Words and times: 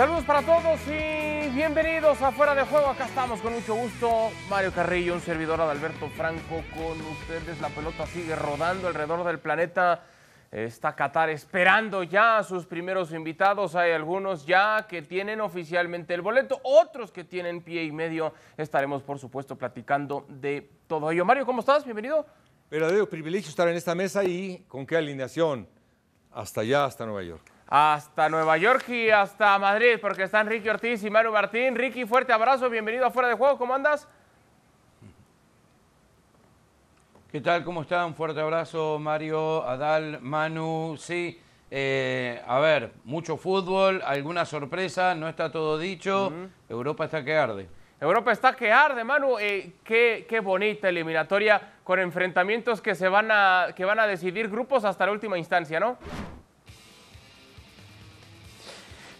Saludos 0.00 0.24
para 0.24 0.40
todos 0.40 0.80
y 0.86 1.50
bienvenidos 1.50 2.22
a 2.22 2.32
Fuera 2.32 2.54
de 2.54 2.62
Juego. 2.62 2.86
Acá 2.86 3.04
estamos 3.04 3.38
con 3.42 3.52
mucho 3.52 3.74
gusto. 3.74 4.30
Mario 4.48 4.72
Carrillo, 4.72 5.12
un 5.12 5.20
servidor 5.20 5.60
Adalberto 5.60 6.08
Franco 6.08 6.62
con 6.74 6.98
ustedes. 7.02 7.60
La 7.60 7.68
pelota 7.68 8.06
sigue 8.06 8.34
rodando 8.34 8.88
alrededor 8.88 9.26
del 9.26 9.38
planeta. 9.40 10.02
Está 10.50 10.96
Qatar 10.96 11.28
esperando 11.28 12.02
ya 12.02 12.38
a 12.38 12.44
sus 12.44 12.64
primeros 12.64 13.12
invitados. 13.12 13.74
Hay 13.74 13.92
algunos 13.92 14.46
ya 14.46 14.86
que 14.88 15.02
tienen 15.02 15.42
oficialmente 15.42 16.14
el 16.14 16.22
boleto, 16.22 16.58
otros 16.62 17.12
que 17.12 17.24
tienen 17.24 17.60
pie 17.60 17.84
y 17.84 17.92
medio. 17.92 18.32
Estaremos, 18.56 19.02
por 19.02 19.18
supuesto, 19.18 19.56
platicando 19.56 20.24
de 20.30 20.66
todo 20.86 21.10
ello. 21.10 21.26
Mario, 21.26 21.44
¿cómo 21.44 21.60
estás? 21.60 21.84
Bienvenido. 21.84 22.24
Verdadero 22.70 23.06
privilegio 23.06 23.50
estar 23.50 23.68
en 23.68 23.76
esta 23.76 23.94
mesa 23.94 24.24
y 24.24 24.64
con 24.66 24.86
qué 24.86 24.96
alineación. 24.96 25.68
Hasta 26.32 26.62
allá, 26.62 26.86
hasta 26.86 27.04
Nueva 27.04 27.22
York 27.22 27.49
hasta 27.70 28.28
Nueva 28.28 28.56
York 28.56 28.88
y 28.88 29.10
hasta 29.10 29.56
Madrid, 29.60 29.98
porque 30.00 30.24
están 30.24 30.48
Ricky 30.48 30.68
Ortiz 30.68 31.04
y 31.04 31.08
Manu 31.08 31.30
Martín. 31.30 31.76
Ricky, 31.76 32.04
fuerte 32.04 32.32
abrazo, 32.32 32.68
bienvenido 32.68 33.06
a 33.06 33.12
Fuera 33.12 33.28
de 33.28 33.34
Juego, 33.34 33.56
¿cómo 33.56 33.72
andas? 33.72 34.08
¿Qué 37.30 37.40
tal? 37.40 37.62
¿Cómo 37.62 37.82
están? 37.82 38.16
Fuerte 38.16 38.40
abrazo, 38.40 38.98
Mario, 38.98 39.62
Adal, 39.62 40.20
Manu. 40.20 40.96
Sí, 40.98 41.40
eh, 41.70 42.42
a 42.44 42.58
ver, 42.58 42.90
mucho 43.04 43.36
fútbol, 43.36 44.02
alguna 44.04 44.44
sorpresa, 44.44 45.14
no 45.14 45.28
está 45.28 45.52
todo 45.52 45.78
dicho. 45.78 46.32
Europa 46.68 47.04
está 47.04 47.24
que 47.24 47.36
arde. 47.36 47.68
Europa 48.00 48.32
está 48.32 48.56
que 48.56 48.72
arde, 48.72 49.04
Manu. 49.04 49.38
Eh, 49.38 49.74
qué, 49.84 50.26
qué, 50.28 50.40
bonita 50.40 50.88
eliminatoria 50.88 51.74
con 51.84 52.00
enfrentamientos 52.00 52.80
que, 52.80 52.96
se 52.96 53.08
van 53.08 53.28
a, 53.30 53.68
que 53.76 53.84
van 53.84 54.00
a 54.00 54.08
decidir 54.08 54.48
grupos 54.50 54.84
hasta 54.84 55.06
la 55.06 55.12
última 55.12 55.38
instancia, 55.38 55.78
¿no? 55.78 55.98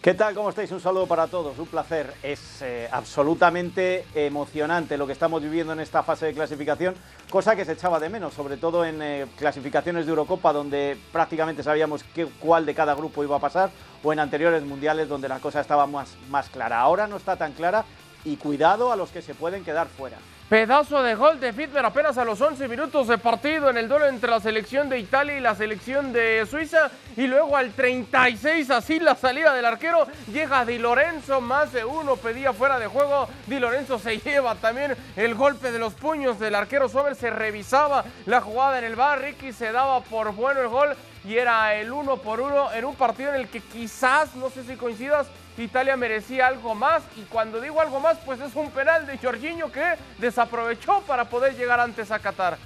¿Qué 0.02 0.14
tal? 0.14 0.34
¿Cómo 0.34 0.48
estáis? 0.48 0.72
Un 0.72 0.80
saludo 0.80 1.06
para 1.06 1.26
todos, 1.26 1.58
un 1.58 1.66
placer. 1.66 2.14
Es 2.22 2.62
eh, 2.62 2.88
absolutamente 2.90 4.06
emocionante 4.14 4.96
lo 4.96 5.06
que 5.06 5.12
estamos 5.12 5.42
viviendo 5.42 5.74
en 5.74 5.80
esta 5.80 6.02
fase 6.02 6.24
de 6.24 6.32
clasificación, 6.32 6.94
cosa 7.28 7.54
que 7.54 7.66
se 7.66 7.72
echaba 7.72 8.00
de 8.00 8.08
menos, 8.08 8.32
sobre 8.32 8.56
todo 8.56 8.82
en 8.86 9.02
eh, 9.02 9.26
clasificaciones 9.36 10.06
de 10.06 10.10
Eurocopa, 10.10 10.54
donde 10.54 10.96
prácticamente 11.12 11.62
sabíamos 11.62 12.02
qué, 12.14 12.26
cuál 12.40 12.64
de 12.64 12.74
cada 12.74 12.94
grupo 12.94 13.22
iba 13.22 13.36
a 13.36 13.40
pasar, 13.40 13.72
o 14.02 14.10
en 14.10 14.20
anteriores 14.20 14.62
mundiales, 14.62 15.06
donde 15.06 15.28
la 15.28 15.38
cosa 15.38 15.60
estaba 15.60 15.86
más, 15.86 16.16
más 16.30 16.48
clara. 16.48 16.80
Ahora 16.80 17.06
no 17.06 17.18
está 17.18 17.36
tan 17.36 17.52
clara 17.52 17.84
y 18.24 18.36
cuidado 18.36 18.92
a 18.92 18.96
los 18.96 19.10
que 19.10 19.20
se 19.20 19.34
pueden 19.34 19.64
quedar 19.64 19.88
fuera. 19.88 20.16
Pedazo 20.50 21.00
de 21.04 21.14
gol 21.14 21.38
de 21.38 21.52
Fitmer 21.52 21.84
apenas 21.84 22.18
a 22.18 22.24
los 22.24 22.40
11 22.40 22.66
minutos 22.66 23.06
de 23.06 23.18
partido 23.18 23.70
en 23.70 23.76
el 23.76 23.88
duelo 23.88 24.08
entre 24.08 24.28
la 24.28 24.40
selección 24.40 24.88
de 24.88 24.98
Italia 24.98 25.36
y 25.36 25.40
la 25.40 25.54
selección 25.54 26.12
de 26.12 26.44
Suiza. 26.44 26.90
Y 27.16 27.28
luego 27.28 27.56
al 27.56 27.70
36, 27.70 28.68
así 28.72 28.98
la 28.98 29.14
salida 29.14 29.54
del 29.54 29.64
arquero, 29.64 30.08
llega 30.26 30.64
Di 30.64 30.78
Lorenzo, 30.78 31.40
más 31.40 31.72
de 31.72 31.84
uno 31.84 32.16
pedía 32.16 32.52
fuera 32.52 32.80
de 32.80 32.88
juego. 32.88 33.28
Di 33.46 33.60
Lorenzo 33.60 34.00
se 34.00 34.18
lleva 34.24 34.56
también 34.56 34.96
el 35.14 35.36
golpe 35.36 35.70
de 35.70 35.78
los 35.78 35.94
puños 35.94 36.40
del 36.40 36.56
arquero 36.56 36.88
Sommer. 36.88 37.14
Se 37.14 37.30
revisaba 37.30 38.04
la 38.26 38.40
jugada 38.40 38.80
en 38.80 38.86
el 38.86 38.96
bar. 38.96 39.20
Ricky 39.20 39.52
se 39.52 39.70
daba 39.70 40.00
por 40.00 40.34
bueno 40.34 40.62
el 40.62 40.68
gol 40.68 40.96
y 41.24 41.36
era 41.36 41.76
el 41.76 41.92
uno 41.92 42.16
por 42.16 42.40
uno 42.40 42.72
en 42.72 42.86
un 42.86 42.96
partido 42.96 43.32
en 43.32 43.42
el 43.42 43.48
que 43.48 43.60
quizás, 43.60 44.34
no 44.34 44.50
sé 44.50 44.64
si 44.64 44.74
coincidas, 44.74 45.28
Italia 45.60 45.96
merecía 45.96 46.46
algo 46.46 46.74
más 46.74 47.02
y 47.16 47.22
cuando 47.22 47.60
digo 47.60 47.80
algo 47.80 48.00
más, 48.00 48.18
pues 48.24 48.40
es 48.40 48.54
un 48.54 48.70
penal 48.70 49.06
de 49.06 49.18
Jorginho 49.18 49.70
que 49.70 49.94
desaprovechó 50.18 51.02
para 51.06 51.26
poder 51.26 51.56
llegar 51.56 51.80
antes 51.80 52.10
a 52.10 52.18
Qatar. 52.18 52.58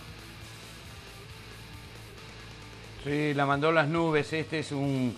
Sí, 3.04 3.34
la 3.34 3.44
mandó 3.44 3.70
las 3.70 3.86
nubes. 3.86 4.32
Este 4.32 4.60
es 4.60 4.72
un, 4.72 5.16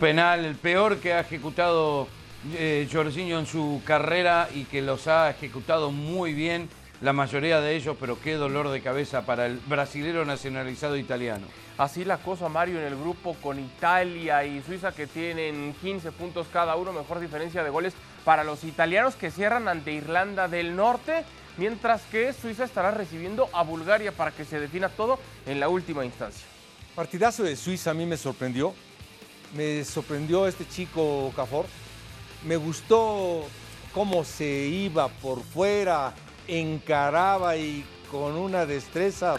penal, 0.00 0.44
el 0.44 0.56
peor 0.56 0.98
que 0.98 1.12
ha 1.12 1.20
ejecutado 1.20 2.08
eh, 2.54 2.88
Jorginho 2.90 3.38
en 3.38 3.46
su 3.46 3.82
carrera 3.84 4.48
y 4.54 4.64
que 4.64 4.80
los 4.80 5.06
ha 5.06 5.28
ejecutado 5.30 5.90
muy 5.90 6.32
bien 6.32 6.68
la 7.00 7.12
mayoría 7.12 7.60
de 7.60 7.74
ellos, 7.74 7.96
pero 7.98 8.20
qué 8.20 8.34
dolor 8.34 8.68
de 8.68 8.82
cabeza 8.82 9.24
para 9.24 9.46
el 9.46 9.58
brasilero 9.66 10.24
nacionalizado 10.24 10.96
italiano. 10.96 11.46
Así 11.78 12.04
la 12.04 12.18
cosa, 12.18 12.48
Mario, 12.48 12.78
en 12.78 12.86
el 12.86 12.96
grupo 12.96 13.34
con 13.42 13.58
Italia 13.58 14.44
y 14.44 14.62
Suiza 14.62 14.92
que 14.92 15.06
tienen 15.06 15.74
15 15.80 16.12
puntos 16.12 16.46
cada 16.52 16.76
uno, 16.76 16.92
mejor 16.92 17.20
diferencia 17.20 17.64
de 17.64 17.70
goles 17.70 17.94
para 18.24 18.44
los 18.44 18.64
italianos 18.64 19.14
que 19.14 19.30
cierran 19.30 19.66
ante 19.66 19.92
Irlanda 19.92 20.46
del 20.46 20.76
Norte, 20.76 21.24
mientras 21.56 22.02
que 22.02 22.34
Suiza 22.34 22.64
estará 22.64 22.90
recibiendo 22.90 23.48
a 23.54 23.62
Bulgaria 23.62 24.12
para 24.12 24.30
que 24.30 24.44
se 24.44 24.60
defina 24.60 24.90
todo 24.90 25.18
en 25.46 25.58
la 25.58 25.68
última 25.70 26.04
instancia. 26.04 26.44
Partidazo 26.94 27.44
de 27.44 27.56
Suiza 27.56 27.92
a 27.92 27.94
mí 27.94 28.04
me 28.04 28.18
sorprendió, 28.18 28.74
me 29.56 29.82
sorprendió 29.84 30.46
este 30.46 30.68
chico 30.68 31.32
Cafor, 31.34 31.64
me 32.44 32.56
gustó 32.56 33.46
cómo 33.94 34.22
se 34.22 34.66
iba 34.66 35.08
por 35.08 35.42
fuera, 35.42 36.12
encaraba 36.50 37.56
y 37.56 37.84
con 38.10 38.36
una 38.36 38.66
destreza 38.66 39.36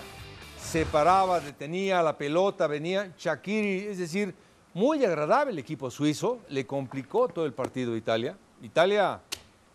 se 0.57 0.85
paraba, 0.85 1.41
detenía 1.41 2.01
la 2.01 2.17
pelota, 2.17 2.67
venía 2.67 3.11
Shakiri, 3.17 3.88
es 3.88 3.97
decir, 3.97 4.33
muy 4.73 5.03
agradable 5.03 5.51
el 5.51 5.59
equipo 5.59 5.91
suizo, 5.91 6.39
le 6.47 6.66
complicó 6.66 7.27
todo 7.27 7.45
el 7.45 7.51
partido 7.51 7.94
a 7.94 7.97
Italia. 7.97 8.38
Italia 8.61 9.19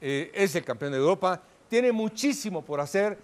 eh, 0.01 0.31
es 0.33 0.55
el 0.55 0.65
campeón 0.65 0.93
de 0.93 0.99
Europa, 0.99 1.43
tiene 1.69 1.93
muchísimo 1.93 2.63
por 2.63 2.81
hacer, 2.81 3.19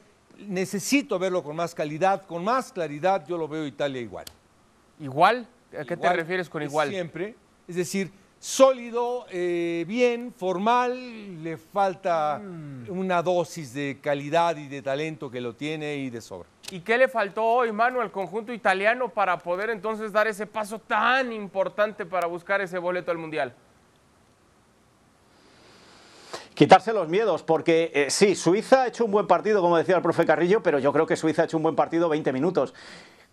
necesito 0.46 1.18
verlo 1.18 1.42
con 1.42 1.56
más 1.56 1.74
calidad, 1.74 2.26
con 2.26 2.44
más 2.44 2.70
claridad, 2.70 3.26
yo 3.26 3.38
lo 3.38 3.48
veo 3.48 3.64
Italia 3.66 4.02
igual. 4.02 4.26
¿Igual? 5.00 5.46
¿A 5.78 5.84
qué 5.84 5.96
te 5.96 6.12
refieres 6.12 6.50
con 6.50 6.62
igual? 6.62 6.90
Siempre, 6.90 7.34
es 7.66 7.76
decir, 7.76 8.12
sólido, 8.42 9.25
eh, 9.30 9.84
bien, 9.86 10.34
formal, 10.36 11.44
le 11.44 11.56
falta 11.56 12.41
mm. 12.42 12.91
una 12.91 13.22
dosis 13.22 13.72
de 13.72 14.00
calidad 14.03 14.56
y 14.56 14.66
de 14.66 14.82
talento 14.82 15.30
que 15.30 15.41
lo 15.41 15.54
tiene 15.54 15.94
y 15.98 16.10
de 16.10 16.20
sobra. 16.20 16.48
¿Y 16.72 16.81
qué 16.81 16.98
le 16.98 17.06
faltó 17.06 17.44
hoy, 17.44 17.70
Manu, 17.70 18.00
al 18.00 18.10
conjunto 18.10 18.52
italiano 18.52 19.10
para 19.10 19.38
poder 19.38 19.70
entonces 19.70 20.10
dar 20.10 20.26
ese 20.26 20.48
paso 20.48 20.81
tan 20.81 21.32
importante 21.32 22.04
para 22.04 22.26
buscar 22.26 22.60
ese 22.60 22.78
boleto 22.78 23.12
al 23.12 23.19
Mundial? 23.19 23.54
Quitarse 26.54 26.92
los 26.92 27.08
miedos, 27.08 27.44
porque 27.44 27.92
eh, 27.94 28.10
sí, 28.10 28.34
Suiza 28.34 28.82
ha 28.82 28.86
hecho 28.88 29.04
un 29.04 29.12
buen 29.12 29.28
partido, 29.28 29.60
como 29.60 29.76
decía 29.76 29.94
el 29.94 30.02
profe 30.02 30.26
Carrillo, 30.26 30.64
pero 30.64 30.81
yo 30.81 30.92
creo 30.92 31.06
que 31.06 31.14
Suiza 31.14 31.42
ha 31.42 31.44
hecho 31.44 31.58
un 31.58 31.62
buen 31.62 31.76
partido 31.76 32.08
20 32.08 32.32
minutos. 32.32 32.75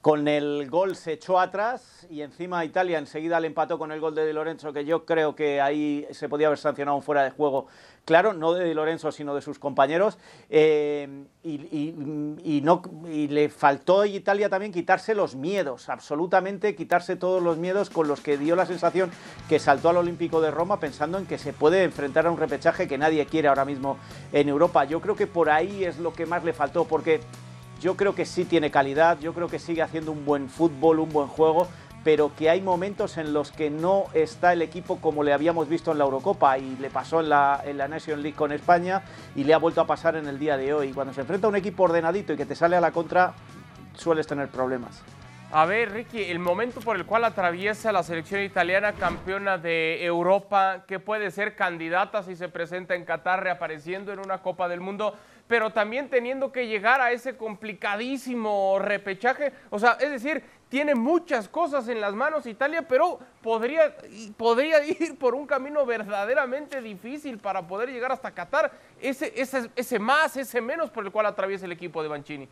Con 0.01 0.29
el 0.29 0.69
gol 0.69 0.95
se 0.95 1.11
echó 1.11 1.41
atrás 1.41 2.07
y 2.09 2.21
encima 2.21 2.63
Italia 2.63 2.99
enseguida 2.99 3.37
le 3.41 3.47
empató 3.47 3.77
con 3.77 3.91
el 3.91 3.99
gol 3.99 4.15
de 4.15 4.25
Di 4.25 4.31
Lorenzo, 4.31 4.71
que 4.71 4.85
yo 4.85 5.03
creo 5.03 5.35
que 5.35 5.59
ahí 5.59 6.07
se 6.11 6.29
podía 6.29 6.47
haber 6.47 6.57
sancionado 6.57 7.01
fuera 7.01 7.25
de 7.25 7.31
juego. 7.31 7.67
Claro, 8.05 8.31
no 8.31 8.53
de 8.53 8.63
Di 8.63 8.73
Lorenzo, 8.73 9.11
sino 9.11 9.35
de 9.35 9.41
sus 9.41 9.59
compañeros. 9.59 10.17
Eh, 10.49 11.25
y, 11.43 12.61
no, 12.63 12.81
y 13.11 13.27
le 13.27 13.49
faltó 13.49 13.99
a 13.99 14.07
Italia 14.07 14.47
también 14.47 14.71
quitarse 14.71 15.13
los 15.13 15.35
miedos, 15.35 15.89
absolutamente 15.89 16.75
quitarse 16.75 17.17
todos 17.17 17.43
los 17.43 17.57
miedos 17.57 17.89
con 17.89 18.07
los 18.07 18.21
que 18.21 18.37
dio 18.37 18.55
la 18.55 18.65
sensación 18.65 19.11
que 19.49 19.59
saltó 19.59 19.89
al 19.89 19.97
Olímpico 19.97 20.39
de 20.39 20.49
Roma 20.49 20.79
pensando 20.79 21.17
en 21.17 21.25
que 21.25 21.37
se 21.37 21.51
puede 21.51 21.83
enfrentar 21.83 22.25
a 22.25 22.31
un 22.31 22.37
repechaje 22.37 22.87
que 22.87 22.97
nadie 22.97 23.25
quiere 23.25 23.49
ahora 23.49 23.65
mismo 23.65 23.97
en 24.31 24.47
Europa. 24.47 24.85
Yo 24.85 25.01
creo 25.01 25.17
que 25.17 25.27
por 25.27 25.49
ahí 25.49 25.83
es 25.83 25.99
lo 25.99 26.13
que 26.13 26.25
más 26.25 26.45
le 26.45 26.53
faltó, 26.53 26.85
porque 26.85 27.19
yo 27.79 27.95
creo 27.95 28.15
que 28.15 28.25
sí 28.25 28.45
tiene 28.45 28.71
calidad, 28.71 29.19
yo 29.19 29.33
creo 29.33 29.47
que 29.47 29.59
sigue 29.59 29.81
haciendo 29.81 30.11
un 30.11 30.25
buen 30.25 30.49
fútbol, 30.49 30.99
un 30.99 31.09
buen 31.09 31.27
juego, 31.27 31.67
pero 32.03 32.31
que 32.35 32.49
hay 32.49 32.61
momentos 32.61 33.17
en 33.17 33.33
los 33.33 33.51
que 33.51 33.69
no 33.69 34.05
está 34.13 34.53
el 34.53 34.61
equipo 34.61 34.97
como 34.97 35.23
le 35.23 35.33
habíamos 35.33 35.67
visto 35.67 35.91
en 35.91 35.97
la 35.97 36.05
Eurocopa 36.05 36.57
y 36.57 36.77
le 36.77 36.89
pasó 36.89 37.19
en 37.19 37.29
la, 37.29 37.61
en 37.65 37.77
la 37.77 37.87
Nation 37.87 38.21
League 38.21 38.35
con 38.35 38.51
España 38.51 39.01
y 39.35 39.43
le 39.43 39.53
ha 39.53 39.57
vuelto 39.57 39.81
a 39.81 39.87
pasar 39.87 40.15
en 40.15 40.27
el 40.27 40.39
día 40.39 40.57
de 40.57 40.73
hoy. 40.73 40.93
Cuando 40.93 41.13
se 41.13 41.21
enfrenta 41.21 41.47
a 41.47 41.49
un 41.49 41.55
equipo 41.55 41.83
ordenadito 41.83 42.33
y 42.33 42.37
que 42.37 42.45
te 42.45 42.55
sale 42.55 42.75
a 42.75 42.81
la 42.81 42.91
contra, 42.91 43.33
sueles 43.95 44.27
tener 44.27 44.47
problemas. 44.47 45.03
A 45.51 45.65
ver, 45.65 45.91
Ricky, 45.91 46.25
el 46.25 46.37
momento 46.37 46.79
por 46.79 46.95
el 46.95 47.07
cual 47.07 47.23
atraviesa 47.23 47.91
la 47.91 48.03
selección 48.03 48.43
italiana 48.43 48.93
campeona 48.93 49.57
de 49.57 50.05
Europa, 50.05 50.83
que 50.87 50.99
puede 50.99 51.31
ser 51.31 51.55
candidata 51.55 52.21
si 52.21 52.35
se 52.35 52.49
presenta 52.49 52.93
en 52.93 53.03
Qatar 53.03 53.43
reapareciendo 53.43 54.13
en 54.13 54.19
una 54.19 54.43
Copa 54.43 54.69
del 54.69 54.79
Mundo, 54.79 55.15
pero 55.49 55.71
también 55.71 56.09
teniendo 56.09 56.51
que 56.51 56.67
llegar 56.67 57.01
a 57.01 57.11
ese 57.11 57.35
complicadísimo 57.35 58.77
repechaje. 58.77 59.51
O 59.71 59.79
sea, 59.79 59.93
es 59.93 60.11
decir, 60.11 60.43
tiene 60.69 60.93
muchas 60.93 61.49
cosas 61.49 61.87
en 61.87 61.99
las 61.99 62.13
manos 62.13 62.45
Italia, 62.45 62.87
pero 62.87 63.19
podría, 63.41 63.95
podría 64.37 64.83
ir 64.85 65.17
por 65.17 65.33
un 65.33 65.47
camino 65.47 65.87
verdaderamente 65.87 66.79
difícil 66.83 67.39
para 67.39 67.67
poder 67.67 67.89
llegar 67.89 68.11
hasta 68.11 68.29
Qatar. 68.29 68.71
Ese, 69.01 69.33
ese, 69.35 69.71
ese 69.75 69.97
más, 69.97 70.37
ese 70.37 70.61
menos 70.61 70.91
por 70.91 71.03
el 71.03 71.11
cual 71.11 71.25
atraviesa 71.25 71.65
el 71.65 71.71
equipo 71.71 72.03
de 72.03 72.09
Banchini. 72.09 72.47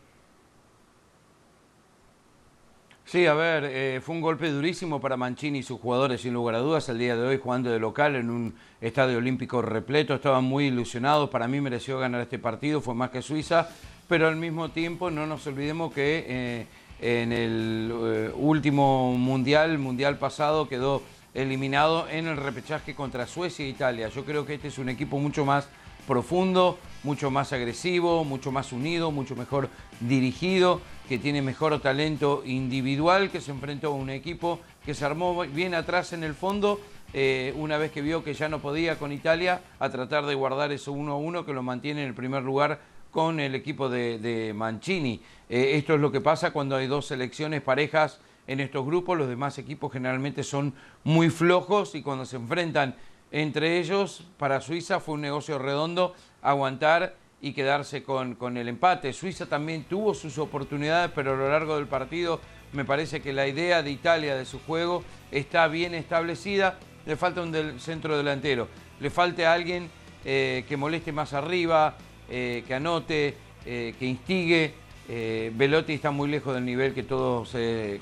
Sí, 3.10 3.24
a 3.24 3.32
ver, 3.32 3.64
eh, 3.64 4.02
fue 4.04 4.16
un 4.16 4.20
golpe 4.20 4.50
durísimo 4.50 5.00
para 5.00 5.16
Mancini 5.16 5.60
y 5.60 5.62
sus 5.62 5.80
jugadores, 5.80 6.20
sin 6.20 6.34
lugar 6.34 6.56
a 6.56 6.58
dudas, 6.58 6.90
el 6.90 6.98
día 6.98 7.16
de 7.16 7.26
hoy 7.26 7.40
jugando 7.42 7.70
de 7.70 7.78
local 7.78 8.16
en 8.16 8.28
un 8.28 8.54
estadio 8.82 9.16
olímpico 9.16 9.62
repleto, 9.62 10.14
estaban 10.14 10.44
muy 10.44 10.66
ilusionados, 10.66 11.30
para 11.30 11.48
mí 11.48 11.58
mereció 11.58 11.98
ganar 11.98 12.20
este 12.20 12.38
partido, 12.38 12.82
fue 12.82 12.94
más 12.94 13.08
que 13.08 13.22
Suiza, 13.22 13.70
pero 14.08 14.28
al 14.28 14.36
mismo 14.36 14.68
tiempo 14.72 15.10
no 15.10 15.26
nos 15.26 15.46
olvidemos 15.46 15.90
que 15.94 16.26
eh, 16.28 16.66
en 17.00 17.32
el 17.32 17.90
eh, 17.90 18.30
último 18.36 19.14
mundial, 19.14 19.78
mundial 19.78 20.18
pasado, 20.18 20.68
quedó 20.68 21.00
eliminado 21.32 22.10
en 22.10 22.26
el 22.26 22.36
repechaje 22.36 22.94
contra 22.94 23.26
Suecia 23.26 23.64
e 23.64 23.70
Italia. 23.70 24.10
Yo 24.10 24.26
creo 24.26 24.44
que 24.44 24.52
este 24.52 24.68
es 24.68 24.76
un 24.76 24.90
equipo 24.90 25.18
mucho 25.18 25.46
más 25.46 25.66
profundo, 26.06 26.78
mucho 27.04 27.30
más 27.30 27.54
agresivo, 27.54 28.24
mucho 28.24 28.52
más 28.52 28.72
unido, 28.72 29.10
mucho 29.10 29.34
mejor 29.34 29.70
dirigido, 30.00 30.82
que 31.08 31.18
tiene 31.18 31.40
mejor 31.40 31.80
talento 31.80 32.42
individual, 32.44 33.30
que 33.30 33.40
se 33.40 33.50
enfrentó 33.50 33.88
a 33.88 33.94
un 33.94 34.10
equipo 34.10 34.60
que 34.84 34.94
se 34.94 35.04
armó 35.04 35.42
bien 35.46 35.74
atrás 35.74 36.12
en 36.12 36.22
el 36.22 36.34
fondo, 36.34 36.80
eh, 37.14 37.54
una 37.56 37.78
vez 37.78 37.90
que 37.90 38.02
vio 38.02 38.22
que 38.22 38.34
ya 38.34 38.48
no 38.48 38.60
podía 38.60 38.98
con 38.98 39.10
Italia, 39.10 39.62
a 39.78 39.88
tratar 39.88 40.26
de 40.26 40.34
guardar 40.34 40.70
eso 40.70 40.92
1 40.92 41.10
a 41.10 41.16
1 41.16 41.46
que 41.46 41.54
lo 41.54 41.62
mantiene 41.62 42.02
en 42.02 42.08
el 42.08 42.14
primer 42.14 42.42
lugar 42.42 42.80
con 43.10 43.40
el 43.40 43.54
equipo 43.54 43.88
de, 43.88 44.52
Mancini. 44.54 45.22
Eh, 45.48 45.72
esto 45.76 45.94
es 45.94 46.00
lo 46.00 46.12
que 46.12 46.20
pasa 46.20 46.52
cuando 46.52 46.76
hay 46.76 46.86
dos 46.86 47.06
selecciones 47.06 47.62
parejas 47.62 48.20
en 48.46 48.60
estos 48.60 48.84
grupos, 48.84 49.16
los 49.16 49.28
demás 49.28 49.58
equipos 49.58 49.92
generalmente 49.92 50.42
son 50.42 50.74
muy 51.04 51.30
flojos 51.30 51.94
y 51.94 52.02
cuando 52.02 52.26
se 52.26 52.36
enfrentan 52.36 52.94
entre 53.30 53.78
ellos, 53.78 54.24
para 54.38 54.60
Suiza 54.60 55.00
fue 55.00 55.14
un 55.14 55.20
negocio 55.20 55.58
redondo 55.58 56.14
aguantar 56.40 57.14
y 57.40 57.52
quedarse 57.52 58.02
con, 58.02 58.34
con, 58.34 58.56
el 58.56 58.68
empate. 58.68 59.12
Suiza 59.12 59.46
también 59.46 59.84
tuvo 59.84 60.14
sus 60.14 60.38
oportunidades, 60.38 61.10
pero 61.14 61.34
a 61.34 61.36
lo 61.36 61.48
largo 61.50 61.76
del 61.76 61.86
partido 61.86 62.40
me 62.72 62.84
parece 62.84 63.20
que 63.20 63.32
la 63.32 63.46
idea 63.46 63.82
de 63.82 63.90
Italia 63.90 64.36
de 64.36 64.44
su 64.44 64.60
juego 64.60 65.04
está 65.30 65.68
bien 65.68 65.94
establecida. 65.94 66.78
Le 67.06 67.16
falta 67.16 67.42
un 67.42 67.80
centro 67.80 68.16
delantero, 68.16 68.68
le 69.00 69.10
falta 69.10 69.52
alguien 69.52 69.88
eh, 70.24 70.64
que 70.68 70.76
moleste 70.76 71.12
más 71.12 71.32
arriba, 71.32 71.96
eh, 72.28 72.64
que 72.66 72.74
anote, 72.74 73.34
eh, 73.64 73.94
que 73.98 74.06
instigue. 74.06 74.74
Velotti 75.08 75.94
está 75.94 76.10
muy 76.10 76.28
lejos 76.28 76.54
del 76.54 76.66
nivel 76.66 76.92
que 76.92 77.02
todos 77.02 77.56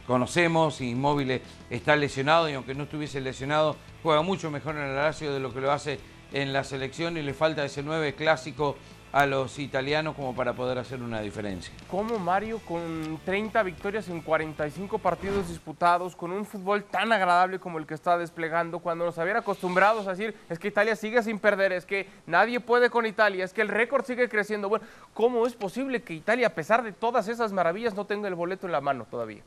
conocemos, 0.09 0.81
Inmóvil 0.81 1.41
está 1.71 1.95
lesionado 1.95 2.51
y 2.51 2.55
aunque 2.55 2.75
no 2.75 2.83
estuviese 2.83 3.21
lesionado, 3.21 3.77
juega 4.03 4.23
mucho 4.23 4.51
mejor 4.51 4.75
en 4.75 4.83
el 4.83 4.97
Lazio 4.97 5.33
de 5.33 5.39
lo 5.39 5.55
que 5.55 5.61
lo 5.61 5.71
hace 5.71 6.01
en 6.33 6.53
la 6.53 6.65
selección 6.65 7.17
y 7.17 7.23
le 7.23 7.33
falta 7.33 7.65
ese 7.65 7.85
9 7.85 8.17
clásico 8.17 8.77
a 9.17 9.25
los 9.25 9.59
italianos 9.59 10.15
como 10.15 10.35
para 10.35 10.53
poder 10.53 10.77
hacer 10.77 11.01
una 11.01 11.23
diferencia. 11.23 11.73
¿Cómo 11.91 12.19
Mario 12.19 12.59
con 12.59 13.19
30 13.25 13.63
victorias 13.63 14.11
en 14.11 14.21
45 14.21 14.99
partidos 14.99 15.49
disputados, 15.49 16.15
con 16.15 16.33
un 16.33 16.45
fútbol 16.45 16.85
tan 16.85 17.11
agradable 17.13 17.59
como 17.59 17.79
el 17.79 17.87
que 17.87 17.95
está 17.95 18.19
desplegando, 18.19 18.81
cuando 18.81 19.07
nos 19.07 19.17
habían 19.17 19.39
acostumbrados 19.39 20.07
a 20.07 20.11
decir 20.11 20.35
es 20.51 20.59
que 20.59 20.69
Italia 20.69 20.95
sigue 20.97 21.23
sin 21.23 21.39
perder, 21.39 21.73
es 21.73 21.87
que 21.87 22.07
nadie 22.27 22.61
puede 22.61 22.91
con 22.91 23.07
Italia, 23.07 23.47
es 23.47 23.55
que 23.55 23.63
el 23.63 23.69
récord 23.69 24.05
sigue 24.05 24.29
creciendo? 24.29 24.69
Bueno, 24.69 24.85
¿cómo 25.15 25.47
es 25.47 25.55
posible 25.55 26.03
que 26.03 26.13
Italia, 26.13 26.49
a 26.49 26.55
pesar 26.55 26.83
de 26.83 26.93
todas 26.93 27.27
esas 27.29 27.55
maravillas, 27.55 27.95
no 27.95 28.05
tenga 28.05 28.29
el 28.29 28.35
boleto 28.35 28.67
en 28.67 28.73
la 28.73 28.83
mano 28.83 29.07
todavía? 29.11 29.41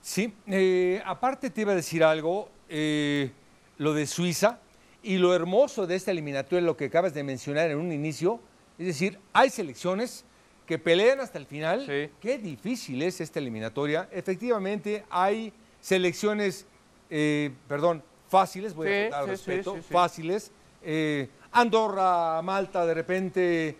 Sí, 0.00 0.32
eh, 0.46 1.02
aparte 1.04 1.50
te 1.50 1.62
iba 1.62 1.72
a 1.72 1.74
decir 1.74 2.04
algo, 2.04 2.48
eh, 2.68 3.32
lo 3.76 3.92
de 3.92 4.06
Suiza 4.06 4.60
y 5.02 5.18
lo 5.18 5.34
hermoso 5.34 5.88
de 5.88 5.96
esta 5.96 6.12
eliminatoria, 6.12 6.64
lo 6.64 6.76
que 6.76 6.84
acabas 6.84 7.12
de 7.12 7.24
mencionar 7.24 7.72
en 7.72 7.78
un 7.78 7.90
inicio, 7.90 8.38
es 8.80 8.86
decir, 8.86 9.18
hay 9.34 9.50
selecciones 9.50 10.24
que 10.64 10.78
pelean 10.78 11.20
hasta 11.20 11.36
el 11.36 11.44
final. 11.44 11.84
Qué 12.18 12.38
difícil 12.38 13.02
es 13.02 13.20
esta 13.20 13.38
eliminatoria. 13.38 14.08
Efectivamente, 14.10 15.04
hay 15.10 15.52
selecciones, 15.82 16.64
eh, 17.10 17.52
perdón, 17.68 18.02
fáciles, 18.26 18.72
voy 18.72 18.88
a 18.88 19.10
dar 19.10 19.26
respeto, 19.26 19.76
fáciles. 19.82 20.50
Eh, 20.82 21.28
Andorra, 21.52 22.40
Malta, 22.40 22.86
de 22.86 22.94
repente, 22.94 23.76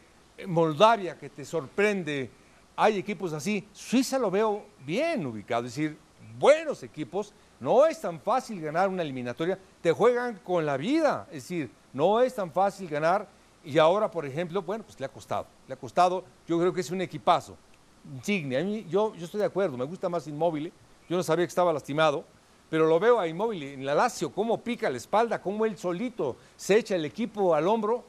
Moldavia, 0.46 1.16
que 1.16 1.30
te 1.30 1.46
sorprende. 1.46 2.28
Hay 2.76 2.98
equipos 2.98 3.32
así. 3.32 3.66
Suiza 3.72 4.18
lo 4.18 4.30
veo 4.30 4.66
bien 4.84 5.24
ubicado, 5.24 5.64
es 5.64 5.74
decir, 5.74 5.96
buenos 6.38 6.82
equipos. 6.82 7.32
No 7.58 7.86
es 7.86 8.02
tan 8.02 8.20
fácil 8.20 8.60
ganar 8.60 8.90
una 8.90 9.00
eliminatoria. 9.00 9.58
Te 9.80 9.92
juegan 9.92 10.38
con 10.44 10.66
la 10.66 10.76
vida. 10.76 11.26
Es 11.28 11.44
decir, 11.44 11.70
no 11.94 12.20
es 12.20 12.34
tan 12.34 12.52
fácil 12.52 12.86
ganar 12.86 13.39
y 13.64 13.78
ahora, 13.78 14.10
por 14.10 14.24
ejemplo, 14.24 14.62
bueno, 14.62 14.84
pues 14.84 14.98
le 14.98 15.06
ha 15.06 15.08
costado. 15.08 15.46
Le 15.68 15.74
ha 15.74 15.76
costado, 15.76 16.24
yo 16.46 16.58
creo 16.58 16.72
que 16.72 16.80
es 16.80 16.90
un 16.90 17.00
equipazo. 17.00 17.56
Insigne. 18.14 18.56
A 18.56 18.64
mí, 18.64 18.86
yo, 18.88 19.14
yo 19.14 19.24
estoy 19.24 19.40
de 19.40 19.46
acuerdo, 19.46 19.76
me 19.76 19.84
gusta 19.84 20.08
más 20.08 20.26
Inmóvil. 20.26 20.72
Yo 21.08 21.16
no 21.16 21.22
sabía 21.22 21.44
que 21.44 21.50
estaba 21.50 21.72
lastimado, 21.72 22.24
pero 22.70 22.86
lo 22.86 22.98
veo 22.98 23.18
a 23.18 23.28
Inmóvil 23.28 23.62
en 23.62 23.84
la 23.84 23.94
Lazio, 23.94 24.32
cómo 24.32 24.62
pica 24.62 24.88
la 24.88 24.96
espalda, 24.96 25.42
cómo 25.42 25.66
él 25.66 25.76
solito 25.76 26.36
se 26.56 26.78
echa 26.78 26.94
el 26.94 27.04
equipo 27.04 27.54
al 27.54 27.68
hombro, 27.68 28.04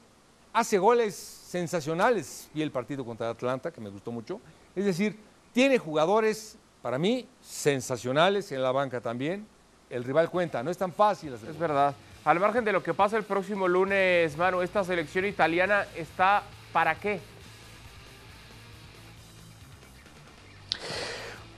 hace 0.54 0.78
goles 0.78 1.16
sensacionales. 1.16 2.50
Y 2.54 2.62
el 2.62 2.72
partido 2.72 3.04
contra 3.04 3.30
Atlanta, 3.30 3.72
que 3.72 3.82
me 3.82 3.90
gustó 3.90 4.12
mucho. 4.12 4.40
Es 4.76 4.86
decir, 4.86 5.18
tiene 5.52 5.78
jugadores, 5.78 6.58
para 6.82 6.98
mí, 6.98 7.28
sensacionales 7.42 8.52
en 8.52 8.62
la 8.62 8.72
banca 8.72 9.02
también. 9.02 9.46
El 9.90 10.06
rival 10.06 10.30
cuenta, 10.30 10.64
no 10.64 10.72
es 10.72 10.78
tan 10.78 10.94
fácil. 10.94 11.34
Es 11.34 11.60
verdad. 11.60 11.94
Al 12.24 12.40
margen 12.40 12.64
de 12.64 12.72
lo 12.72 12.84
que 12.84 12.94
pasa 12.94 13.18
el 13.18 13.24
próximo 13.24 13.68
lunes, 13.68 14.38
Manu, 14.38 14.62
esta 14.62 14.84
selección 14.84 15.26
italiana 15.26 15.88
está 15.96 16.44
para 16.72 16.94
qué? 16.94 17.20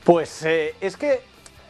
Pues 0.05 0.43
eh, 0.45 0.73
es 0.79 0.95
que 0.95 1.21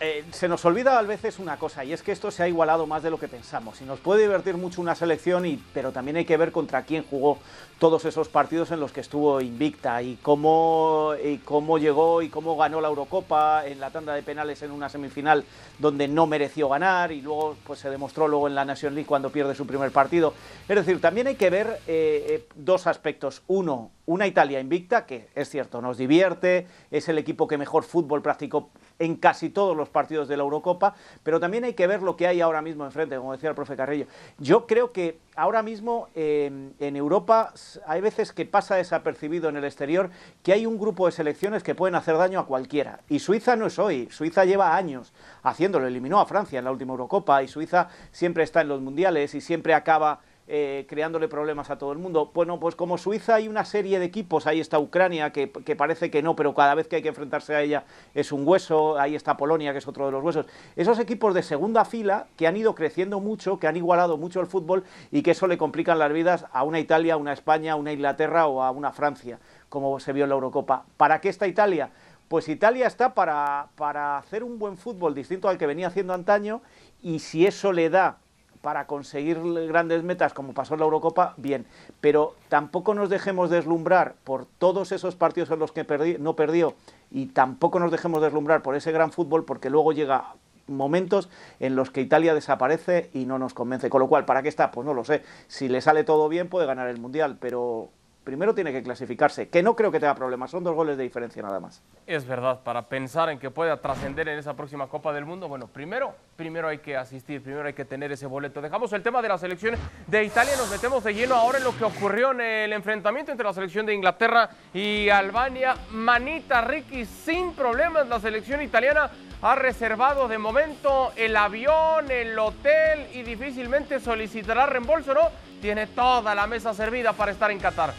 eh, 0.05 0.25
se 0.31 0.49
nos 0.49 0.65
olvida 0.65 0.99
a 0.99 1.01
veces 1.01 1.39
una 1.39 1.55
cosa, 1.57 1.85
y 1.85 1.93
es 1.93 2.03
que 2.03 2.11
esto 2.11 2.29
se 2.29 2.43
ha 2.43 2.47
igualado 2.49 2.85
más 2.85 3.03
de 3.03 3.09
lo 3.09 3.17
que 3.17 3.29
pensamos. 3.29 3.79
Y 3.79 3.85
nos 3.85 4.01
puede 4.01 4.23
divertir 4.23 4.57
mucho 4.57 4.81
una 4.81 4.95
selección, 4.95 5.45
y, 5.45 5.63
pero 5.73 5.93
también 5.93 6.17
hay 6.17 6.25
que 6.25 6.35
ver 6.35 6.51
contra 6.51 6.83
quién 6.83 7.05
jugó 7.09 7.37
todos 7.79 8.03
esos 8.03 8.27
partidos 8.27 8.71
en 8.71 8.81
los 8.81 8.91
que 8.91 8.99
estuvo 8.99 9.39
invicta 9.39 10.01
y 10.01 10.17
cómo, 10.21 11.13
y 11.23 11.37
cómo 11.37 11.77
llegó 11.77 12.21
y 12.21 12.27
cómo 12.27 12.57
ganó 12.57 12.81
la 12.81 12.89
Eurocopa 12.89 13.65
en 13.65 13.79
la 13.79 13.91
tanda 13.91 14.13
de 14.13 14.23
penales 14.23 14.61
en 14.61 14.71
una 14.71 14.89
semifinal 14.89 15.43
donde 15.79 16.07
no 16.07 16.27
mereció 16.27 16.69
ganar 16.69 17.11
y 17.11 17.21
luego 17.21 17.55
pues 17.65 17.79
se 17.79 17.89
demostró 17.89 18.27
luego 18.27 18.47
en 18.47 18.55
la 18.55 18.65
National 18.65 18.95
League 18.95 19.07
cuando 19.07 19.31
pierde 19.31 19.55
su 19.55 19.65
primer 19.65 19.91
partido. 19.91 20.33
Es 20.67 20.75
decir, 20.75 21.01
también 21.01 21.27
hay 21.27 21.35
que 21.35 21.49
ver 21.49 21.79
eh, 21.87 22.25
eh, 22.27 22.47
dos 22.55 22.87
aspectos. 22.87 23.41
Uno, 23.47 23.91
una 24.05 24.27
Italia 24.27 24.59
invicta, 24.59 25.05
que 25.05 25.27
es 25.35 25.49
cierto, 25.49 25.81
nos 25.81 25.97
divierte, 25.97 26.67
es 26.91 27.09
el 27.09 27.17
equipo 27.17 27.47
que 27.47 27.57
mejor 27.57 27.83
fútbol 27.83 28.21
practicó 28.21 28.69
en 29.03 29.15
casi 29.15 29.49
todos 29.49 29.75
los 29.75 29.89
partidos 29.89 30.27
de 30.27 30.37
la 30.37 30.43
Eurocopa, 30.43 30.95
pero 31.23 31.39
también 31.39 31.63
hay 31.63 31.73
que 31.73 31.87
ver 31.87 32.01
lo 32.01 32.15
que 32.15 32.27
hay 32.27 32.41
ahora 32.41 32.61
mismo 32.61 32.85
enfrente, 32.85 33.17
como 33.17 33.33
decía 33.33 33.49
el 33.49 33.55
profe 33.55 33.75
Carrillo. 33.75 34.05
Yo 34.37 34.65
creo 34.65 34.91
que 34.91 35.19
ahora 35.35 35.63
mismo 35.63 36.07
en 36.15 36.95
Europa 36.95 37.53
hay 37.85 38.01
veces 38.01 38.31
que 38.31 38.45
pasa 38.45 38.75
desapercibido 38.75 39.49
en 39.49 39.57
el 39.57 39.63
exterior 39.65 40.09
que 40.41 40.53
hay 40.53 40.65
un 40.65 40.77
grupo 40.77 41.05
de 41.05 41.11
selecciones 41.11 41.63
que 41.63 41.75
pueden 41.75 41.95
hacer 41.95 42.17
daño 42.17 42.39
a 42.39 42.45
cualquiera. 42.45 43.01
Y 43.09 43.19
Suiza 43.19 43.55
no 43.55 43.65
es 43.65 43.79
hoy, 43.79 44.07
Suiza 44.11 44.45
lleva 44.45 44.75
años 44.75 45.13
haciéndolo, 45.43 45.87
eliminó 45.87 46.19
a 46.19 46.25
Francia 46.25 46.59
en 46.59 46.65
la 46.65 46.71
última 46.71 46.91
Eurocopa 46.91 47.43
y 47.43 47.47
Suiza 47.47 47.89
siempre 48.11 48.43
está 48.43 48.61
en 48.61 48.69
los 48.69 48.81
mundiales 48.81 49.35
y 49.35 49.41
siempre 49.41 49.73
acaba 49.73 50.21
eh, 50.45 50.85
creándole 50.89 51.29
problemas 51.29 51.69
a 51.69 51.77
todo 51.77 51.93
el 51.93 51.99
mundo. 51.99 52.29
Bueno, 52.33 52.59
pues 52.59 52.75
como 52.75 52.97
Suiza 52.97 53.35
hay 53.35 53.47
una 53.47 53.63
serie 53.63 53.97
de 53.97 54.05
equipos, 54.05 54.45
ahí 54.45 54.59
está 54.59 54.77
Ucrania, 54.77 55.31
que, 55.31 55.47
parece 55.47 56.11
que 56.11 56.21
no, 56.21 56.35
pero 56.35 56.53
cada 56.53 56.75
vez 56.75 56.89
que 56.89 56.97
hay 56.97 57.01
que 57.01 57.07
enfrentarse 57.07 57.55
a 57.55 57.61
ella 57.61 57.85
es 58.13 58.33
un 58.33 58.45
hueso, 58.45 58.99
ahí 58.99 59.15
está 59.15 59.37
Polonia, 59.37 59.71
que 59.71 59.77
es 59.77 59.87
otro 59.87 60.05
de 60.05 60.11
los 60.11 60.21
huesos. 60.21 60.45
Esos 60.75 60.99
equipos 60.99 61.33
de 61.33 61.43
segunda 61.43 61.85
fila 61.85 62.27
que 62.35 62.45
han 62.45 62.57
ido 62.57 62.75
creciendo 62.75 63.21
mucho, 63.21 63.57
que 63.57 63.67
han 63.67 63.77
igualado 63.77 64.17
mucho 64.17 64.41
el 64.41 64.47
fútbol 64.47 64.83
y 65.11 65.21
que 65.21 65.31
eso 65.31 65.47
le 65.47 65.57
complican 65.57 65.97
las 65.97 66.11
vidas 66.11 66.45
a 66.51 66.63
una 66.63 66.81
Italia, 66.81 67.13
a 67.13 67.17
una 67.17 67.31
España, 67.31 67.71
a 67.71 67.75
una 67.77 67.93
Inglaterra 67.93 68.47
o 68.47 68.61
a 68.61 68.71
una 68.71 68.91
Francia, 68.91 69.39
como 69.69 69.97
se 70.01 70.11
vio 70.11 70.25
en 70.25 70.29
la 70.29 70.35
Eurocopa. 70.35 70.83
¿Para 70.97 71.21
qué 71.21 71.29
está 71.29 71.47
Italia? 71.47 71.89
Pues 72.27 72.49
Italia 72.49 72.87
está 72.87 73.13
para, 73.13 73.67
para 73.77 74.17
hacer 74.17 74.43
un 74.43 74.59
buen 74.59 74.75
fútbol 74.75 75.15
distinto 75.15 75.47
al 75.47 75.57
que 75.57 75.67
venía 75.67 75.87
haciendo 75.87 76.13
antaño 76.13 76.61
y 77.01 77.19
si 77.19 77.45
eso 77.45 77.71
le 77.71 77.89
da 77.89 78.17
para 78.63 78.87
conseguir 78.87 79.41
grandes 79.67 80.03
metas 80.03 80.33
como 80.33 80.53
pasó 80.53 80.75
en 80.75 80.79
la 80.79 80.85
Eurocopa, 80.85 81.33
bien, 81.35 81.65
pero 81.99 82.35
tampoco 82.47 82.93
nos 82.93 83.09
dejemos 83.09 83.49
deslumbrar 83.49 84.15
por 84.23 84.45
todos 84.45 84.93
esos 84.93 85.15
partidos 85.17 85.51
en 85.51 85.59
los 85.59 85.73
que 85.73 86.17
no 86.17 86.37
perdió 86.37 86.73
y 87.11 87.25
tampoco 87.25 87.81
nos 87.81 87.91
dejemos 87.91 88.21
deslumbrar 88.21 88.61
por 88.61 88.77
ese 88.77 88.93
gran 88.93 89.11
fútbol 89.11 89.43
porque 89.43 89.69
luego 89.69 89.91
llega 89.91 90.35
momentos 90.67 91.29
en 91.59 91.75
los 91.75 91.91
que 91.91 91.99
Italia 91.99 92.33
desaparece 92.33 93.09
y 93.13 93.25
no 93.25 93.37
nos 93.37 93.53
convence. 93.53 93.89
Con 93.89 93.99
lo 93.99 94.07
cual, 94.07 94.23
¿para 94.23 94.41
qué 94.41 94.47
está? 94.47 94.71
Pues 94.71 94.85
no 94.85 94.93
lo 94.93 95.03
sé. 95.03 95.23
Si 95.47 95.67
le 95.67 95.81
sale 95.81 96.05
todo 96.05 96.29
bien 96.29 96.47
puede 96.47 96.65
ganar 96.65 96.87
el 96.87 97.01
Mundial, 97.01 97.35
pero 97.41 97.89
primero 98.23 98.55
tiene 98.55 98.71
que 98.71 98.81
clasificarse, 98.81 99.49
que 99.49 99.61
no 99.61 99.75
creo 99.75 99.91
que 99.91 99.99
tenga 99.99 100.15
problemas, 100.15 100.51
son 100.51 100.63
dos 100.63 100.75
goles 100.75 100.97
de 100.97 101.03
diferencia 101.03 101.41
nada 101.41 101.59
más. 101.59 101.83
Es 102.07 102.25
verdad, 102.25 102.61
para 102.63 102.83
pensar 102.83 103.29
en 103.29 103.39
que 103.39 103.51
pueda 103.51 103.77
trascender 103.77 104.27
en 104.29 104.39
esa 104.39 104.53
próxima 104.53 104.87
Copa 104.87 105.13
del 105.13 105.25
Mundo, 105.25 105.47
bueno, 105.47 105.67
primero, 105.67 106.15
primero 106.35 106.67
hay 106.67 106.79
que 106.79 106.95
asistir, 106.95 107.41
primero 107.43 107.67
hay 107.67 107.73
que 107.73 107.85
tener 107.85 108.11
ese 108.11 108.25
boleto. 108.25 108.61
Dejamos 108.61 108.93
el 108.93 109.03
tema 109.03 109.21
de 109.21 109.29
la 109.29 109.37
selección 109.37 109.75
de 110.07 110.23
Italia, 110.23 110.53
nos 110.57 110.71
metemos 110.71 111.03
de 111.03 111.13
lleno 111.13 111.35
ahora 111.35 111.57
en 111.57 111.63
lo 111.63 111.77
que 111.77 111.83
ocurrió 111.83 112.31
en 112.31 112.41
el 112.41 112.73
enfrentamiento 112.73 113.31
entre 113.31 113.45
la 113.45 113.53
selección 113.53 113.85
de 113.85 113.93
Inglaterra 113.93 114.49
y 114.73 115.09
Albania. 115.09 115.75
Manita 115.91 116.61
Ricky, 116.61 117.05
sin 117.05 117.53
problemas, 117.53 118.07
la 118.07 118.19
selección 118.19 118.61
italiana 118.61 119.09
ha 119.41 119.55
reservado 119.55 120.29
de 120.29 120.37
momento 120.37 121.11
el 121.17 121.35
avión, 121.35 122.09
el 122.09 122.39
hotel 122.39 123.07
y 123.13 123.23
difícilmente 123.23 123.99
solicitará 123.99 124.65
reembolso, 124.65 125.13
¿no? 125.13 125.29
Tiene 125.61 125.87
toda 125.87 126.33
la 126.33 126.47
mesa 126.47 126.73
servida 126.73 127.11
para 127.11 127.33
estar 127.33 127.51
en 127.51 127.59
Qatar. 127.59 127.93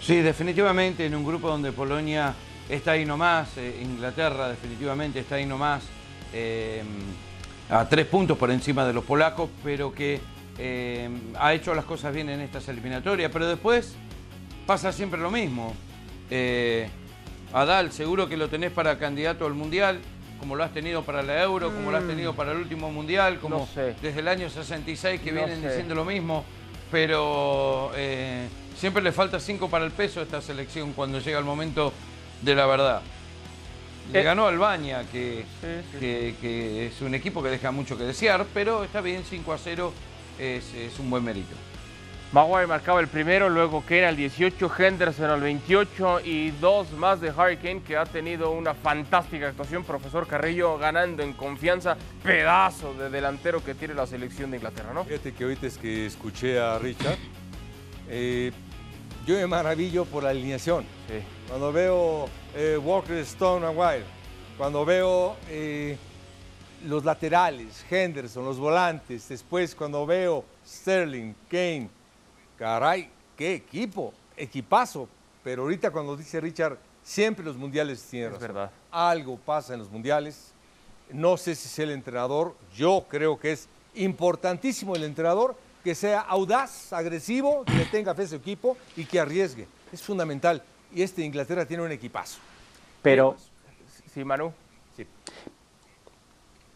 Sí, 0.00 0.16
definitivamente 0.20 1.06
en 1.06 1.14
un 1.14 1.24
grupo 1.24 1.48
donde 1.48 1.72
Polonia 1.72 2.34
está 2.68 2.92
ahí 2.92 3.04
nomás, 3.04 3.56
eh, 3.56 3.80
Inglaterra 3.82 4.48
definitivamente 4.48 5.20
está 5.20 5.36
ahí 5.36 5.46
nomás, 5.46 5.82
eh, 6.32 6.82
a 7.70 7.88
tres 7.88 8.06
puntos 8.06 8.36
por 8.38 8.50
encima 8.50 8.86
de 8.86 8.92
los 8.92 9.04
polacos, 9.04 9.48
pero 9.62 9.92
que 9.92 10.20
eh, 10.58 11.08
ha 11.38 11.54
hecho 11.54 11.74
las 11.74 11.84
cosas 11.84 12.12
bien 12.14 12.28
en 12.30 12.40
estas 12.40 12.68
eliminatorias. 12.68 13.30
Pero 13.32 13.46
después 13.46 13.94
pasa 14.66 14.92
siempre 14.92 15.20
lo 15.20 15.30
mismo. 15.30 15.74
Eh, 16.30 16.88
Adal, 17.52 17.92
seguro 17.92 18.28
que 18.28 18.36
lo 18.36 18.48
tenés 18.48 18.70
para 18.72 18.98
candidato 18.98 19.46
al 19.46 19.54
Mundial, 19.54 20.00
como 20.38 20.54
lo 20.56 20.64
has 20.64 20.72
tenido 20.72 21.02
para 21.02 21.22
la 21.22 21.42
Euro, 21.42 21.72
como 21.72 21.90
lo 21.90 21.96
has 21.96 22.06
tenido 22.06 22.34
para 22.34 22.52
el 22.52 22.58
último 22.58 22.90
Mundial, 22.90 23.38
como 23.38 23.58
No 23.60 23.66
sé. 23.66 23.94
desde 24.02 24.20
el 24.20 24.28
año 24.28 24.50
66 24.50 25.20
que 25.20 25.32
No 25.32 25.38
vienen 25.38 25.60
sé. 25.62 25.68
diciendo 25.68 25.94
lo 25.94 26.04
mismo. 26.04 26.44
Pero 26.90 27.90
eh, 27.94 28.48
siempre 28.78 29.02
le 29.02 29.12
falta 29.12 29.38
cinco 29.40 29.68
para 29.68 29.84
el 29.84 29.90
peso 29.90 30.20
a 30.20 30.22
esta 30.22 30.40
selección 30.40 30.92
cuando 30.92 31.18
llega 31.20 31.38
el 31.38 31.44
momento 31.44 31.92
de 32.42 32.54
la 32.54 32.66
verdad. 32.66 33.02
Le 34.12 34.20
Eh. 34.20 34.22
ganó 34.22 34.46
Albania, 34.46 35.04
que, 35.12 35.44
Sí, 35.60 35.66
sí. 35.92 35.98
que- 36.00 36.34
que 36.40 36.86
es 36.86 37.00
un 37.02 37.14
equipo 37.14 37.42
que 37.42 37.50
deja 37.50 37.70
mucho 37.72 37.98
que 37.98 38.04
desear, 38.04 38.46
pero 38.54 38.84
está 38.84 39.00
bien, 39.02 39.22
5 39.28 39.52
a 39.52 39.58
0 39.58 39.92
es, 40.38 40.72
es 40.74 40.98
un 40.98 41.10
buen 41.10 41.22
mérito. 41.24 41.54
Maguire 42.30 42.66
marcaba 42.66 43.00
el 43.00 43.08
primero, 43.08 43.48
luego 43.48 43.80
Kane 43.80 44.04
al 44.04 44.16
18, 44.16 44.70
Henderson 44.78 45.30
al 45.30 45.40
28 45.40 46.20
y 46.26 46.50
dos 46.50 46.92
más 46.92 47.22
de 47.22 47.32
Harry 47.34 47.56
Kane 47.56 47.80
que 47.80 47.96
ha 47.96 48.04
tenido 48.04 48.50
una 48.50 48.74
fantástica 48.74 49.48
actuación. 49.48 49.82
Profesor 49.82 50.26
Carrillo 50.26 50.76
ganando 50.76 51.22
en 51.22 51.32
confianza, 51.32 51.96
pedazo 52.22 52.92
de 52.92 53.08
delantero 53.08 53.64
que 53.64 53.74
tiene 53.74 53.94
la 53.94 54.06
selección 54.06 54.50
de 54.50 54.58
Inglaterra, 54.58 54.92
¿no? 54.92 55.04
Fíjate 55.04 55.32
que 55.32 55.44
ahorita 55.44 55.66
es 55.68 55.78
que 55.78 56.04
escuché 56.04 56.60
a 56.60 56.78
Richard. 56.78 57.16
eh, 58.10 58.52
yo 59.26 59.34
me 59.36 59.46
maravillo 59.46 60.04
por 60.04 60.22
la 60.22 60.28
alineación. 60.30 60.84
Sí. 61.08 61.22
Cuando 61.48 61.72
veo 61.72 62.28
eh, 62.54 62.76
Walker 62.76 63.16
Stone 63.18 63.64
Maguire, 63.64 64.04
cuando 64.58 64.84
veo 64.84 65.36
eh, 65.48 65.96
los 66.84 67.06
laterales, 67.06 67.86
Henderson, 67.90 68.44
los 68.44 68.58
volantes, 68.58 69.30
después 69.30 69.74
cuando 69.74 70.04
veo 70.04 70.44
Sterling, 70.66 71.32
Kane, 71.50 71.88
caray, 72.58 73.10
qué 73.36 73.54
equipo, 73.54 74.12
equipazo. 74.36 75.08
Pero 75.44 75.62
ahorita 75.62 75.90
cuando 75.90 76.16
dice 76.16 76.40
Richard, 76.40 76.76
siempre 77.02 77.44
los 77.44 77.56
mundiales 77.56 78.02
tienen 78.02 78.28
Es 78.28 78.34
razón. 78.34 78.48
verdad. 78.48 78.70
Algo 78.90 79.36
pasa 79.38 79.74
en 79.74 79.80
los 79.80 79.90
mundiales. 79.90 80.52
No 81.10 81.36
sé 81.36 81.54
si 81.54 81.68
es 81.68 81.78
el 81.78 81.90
entrenador. 81.90 82.54
Yo 82.76 83.06
creo 83.08 83.38
que 83.38 83.52
es 83.52 83.68
importantísimo 83.94 84.94
el 84.94 85.04
entrenador 85.04 85.56
que 85.82 85.94
sea 85.94 86.20
audaz, 86.20 86.92
agresivo, 86.92 87.64
que 87.64 87.84
tenga 87.90 88.14
fe 88.14 88.24
a 88.24 88.28
su 88.28 88.34
equipo 88.34 88.76
y 88.96 89.04
que 89.06 89.18
arriesgue. 89.20 89.66
Es 89.92 90.02
fundamental. 90.02 90.62
Y 90.92 91.02
este 91.02 91.22
Inglaterra 91.22 91.64
tiene 91.64 91.82
un 91.82 91.92
equipazo. 91.92 92.38
Pero, 93.02 93.36
Sí, 94.12 94.24
Manu. 94.24 94.52
Sí. 94.96 95.06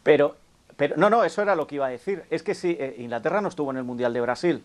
pero, 0.03 0.37
pero, 0.77 0.97
no, 0.97 1.11
no, 1.11 1.25
eso 1.25 1.43
era 1.43 1.55
lo 1.57 1.67
que 1.67 1.77
iba 1.77 1.87
a 1.87 1.91
decir. 1.91 2.25
Es 2.31 2.43
que 2.43 2.55
sí, 2.55 2.77
eh, 2.79 2.95
Inglaterra 2.99 3.41
no 3.41 3.49
estuvo 3.49 3.71
en 3.71 3.79
el 3.79 3.85
Mundial 3.85 4.13
de 4.13 4.21
Brasil. 4.21 4.65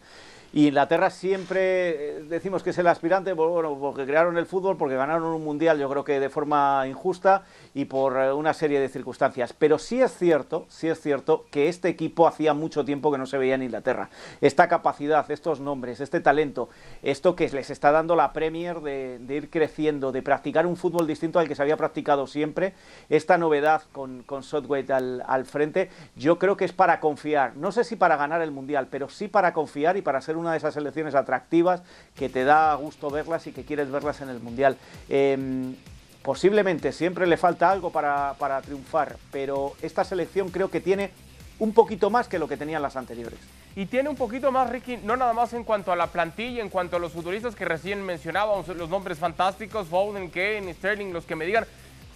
Y 0.54 0.68
Inglaterra 0.68 1.10
siempre 1.10 2.20
eh, 2.20 2.24
decimos 2.24 2.64
que 2.64 2.70
es 2.70 2.78
el 2.78 2.88
aspirante, 2.88 3.36
pues, 3.36 3.50
bueno, 3.50 3.78
porque 3.80 4.06
crearon 4.06 4.38
el 4.38 4.46
fútbol, 4.46 4.78
porque 4.78 4.96
ganaron 4.96 5.24
un 5.24 5.44
mundial, 5.44 5.78
yo 5.78 5.90
creo 5.90 6.06
que 6.06 6.22
de 6.22 6.30
forma 6.30 6.86
injusta 6.88 7.44
y 7.74 7.86
por 7.86 8.18
eh, 8.18 8.32
una 8.32 8.54
serie 8.54 8.80
de 8.80 8.88
circunstancias. 8.88 9.54
Pero 9.54 9.78
sí 9.78 10.02
es 10.02 10.16
cierto, 10.18 10.66
sí 10.70 10.88
es 10.88 11.02
cierto 11.02 11.46
que 11.52 11.68
este 11.68 11.90
equipo 11.90 12.28
hacía 12.28 12.54
mucho 12.54 12.86
tiempo 12.86 13.12
que 13.12 13.18
no 13.18 13.26
se 13.26 13.38
veía 13.38 13.56
en 13.56 13.64
Inglaterra. 13.64 14.10
Esta 14.40 14.70
capacidad, 14.70 15.30
estos 15.30 15.60
nombres, 15.60 16.00
este 16.00 16.22
talento, 16.22 16.70
esto 17.04 17.36
que 17.36 17.50
les 17.50 17.70
está 17.70 17.92
dando 17.92 18.16
la 18.16 18.32
Premier 18.32 18.80
de, 18.80 19.20
ir 19.30 19.50
creciendo, 19.50 20.14
de 20.14 20.22
practicar 20.22 20.66
un 20.66 20.78
fútbol 20.78 21.08
distinto 21.08 21.40
al 21.40 21.48
que 21.48 21.56
se 21.56 21.62
había 21.62 21.76
practicado 21.76 22.26
siempre, 22.26 22.74
esta 23.10 23.38
novedad 23.38 23.84
con, 23.92 24.24
con 24.24 24.44
al, 24.90 25.24
al 25.28 25.46
frente, 25.46 25.90
yo 26.16 26.40
creo 26.40 26.56
que 26.56 26.66
es 26.66 26.74
para 26.74 27.02
confiar. 27.02 27.58
No 27.58 27.72
sé 27.74 27.84
si 27.84 27.98
para 27.98 28.16
ganar 28.16 28.42
el 28.42 28.52
mundial, 28.52 28.88
pero 28.90 29.10
sí 29.10 29.28
para 29.28 29.54
confiar 29.54 29.98
y 29.98 30.02
para 30.02 30.22
ser 30.22 30.37
una 30.38 30.52
de 30.52 30.58
esas 30.58 30.74
selecciones 30.74 31.16
atractivas 31.16 31.82
que 32.16 32.30
te 32.30 32.44
da 32.44 32.74
gusto 32.76 33.10
verlas 33.10 33.48
y 33.48 33.52
que 33.52 33.64
quieres 33.64 33.92
verlas 33.92 34.22
en 34.22 34.30
el 34.30 34.40
mundial. 34.40 34.78
Em, 35.10 35.76
posiblemente 36.24 36.92
siempre 36.92 37.28
le 37.28 37.38
falta 37.38 37.72
algo 37.72 37.92
para, 37.92 38.36
para 38.38 38.62
triunfar, 38.62 39.18
pero 39.32 39.74
esta 39.82 40.04
selección 40.04 40.50
creo 40.50 40.70
que 40.70 40.82
tiene 40.82 41.12
un 41.60 41.74
poquito 41.74 42.10
más 42.10 42.28
que 42.28 42.40
lo 42.40 42.48
que 42.48 42.58
tenían 42.58 42.82
las 42.82 42.96
anteriores. 42.96 43.40
Y 43.76 43.86
tiene 43.86 44.10
un 44.10 44.16
poquito 44.16 44.52
más, 44.52 44.70
Ricky, 44.70 44.98
no 44.98 45.16
nada 45.16 45.34
más 45.34 45.54
en 45.54 45.64
cuanto 45.64 45.92
a 45.92 45.96
la 45.96 46.08
plantilla, 46.08 46.64
en 46.64 46.70
cuanto 46.70 46.96
a 46.96 47.00
los 47.00 47.12
futbolistas 47.12 47.56
que 47.56 47.64
recién 47.64 48.02
mencionábamos, 48.04 48.68
los 48.70 48.90
nombres 48.90 49.20
fantásticos, 49.20 49.88
Foden, 49.88 50.30
Kane, 50.30 50.74
Sterling, 50.74 51.14
los 51.14 51.26
que 51.26 51.36
me 51.36 51.46
digan, 51.46 51.66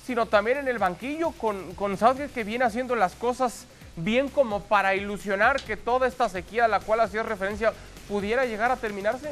sino 0.04 0.25
también 0.25 0.58
en 0.58 0.68
el 0.68 0.80
banquillo 0.80 1.32
con, 1.32 1.75
con 1.75 1.98
que 2.34 2.44
viene 2.44 2.66
haciendo 2.66 2.96
las 2.96 3.13
cosas 3.13 3.68
bien 3.96 4.30
como 4.30 4.62
para 4.62 4.96
ilusionar 4.96 5.62
que 5.62 5.78
toda 5.78 6.08
esta 6.08 6.30
sequía 6.30 6.66
a 6.66 6.68
la 6.68 6.80
cual 6.80 7.01
hacías 7.01 7.25
referencia 7.25 7.74
pudiera 8.12 8.46
llegar 8.46 8.70
a 8.72 8.75
terminarse. 8.75 9.32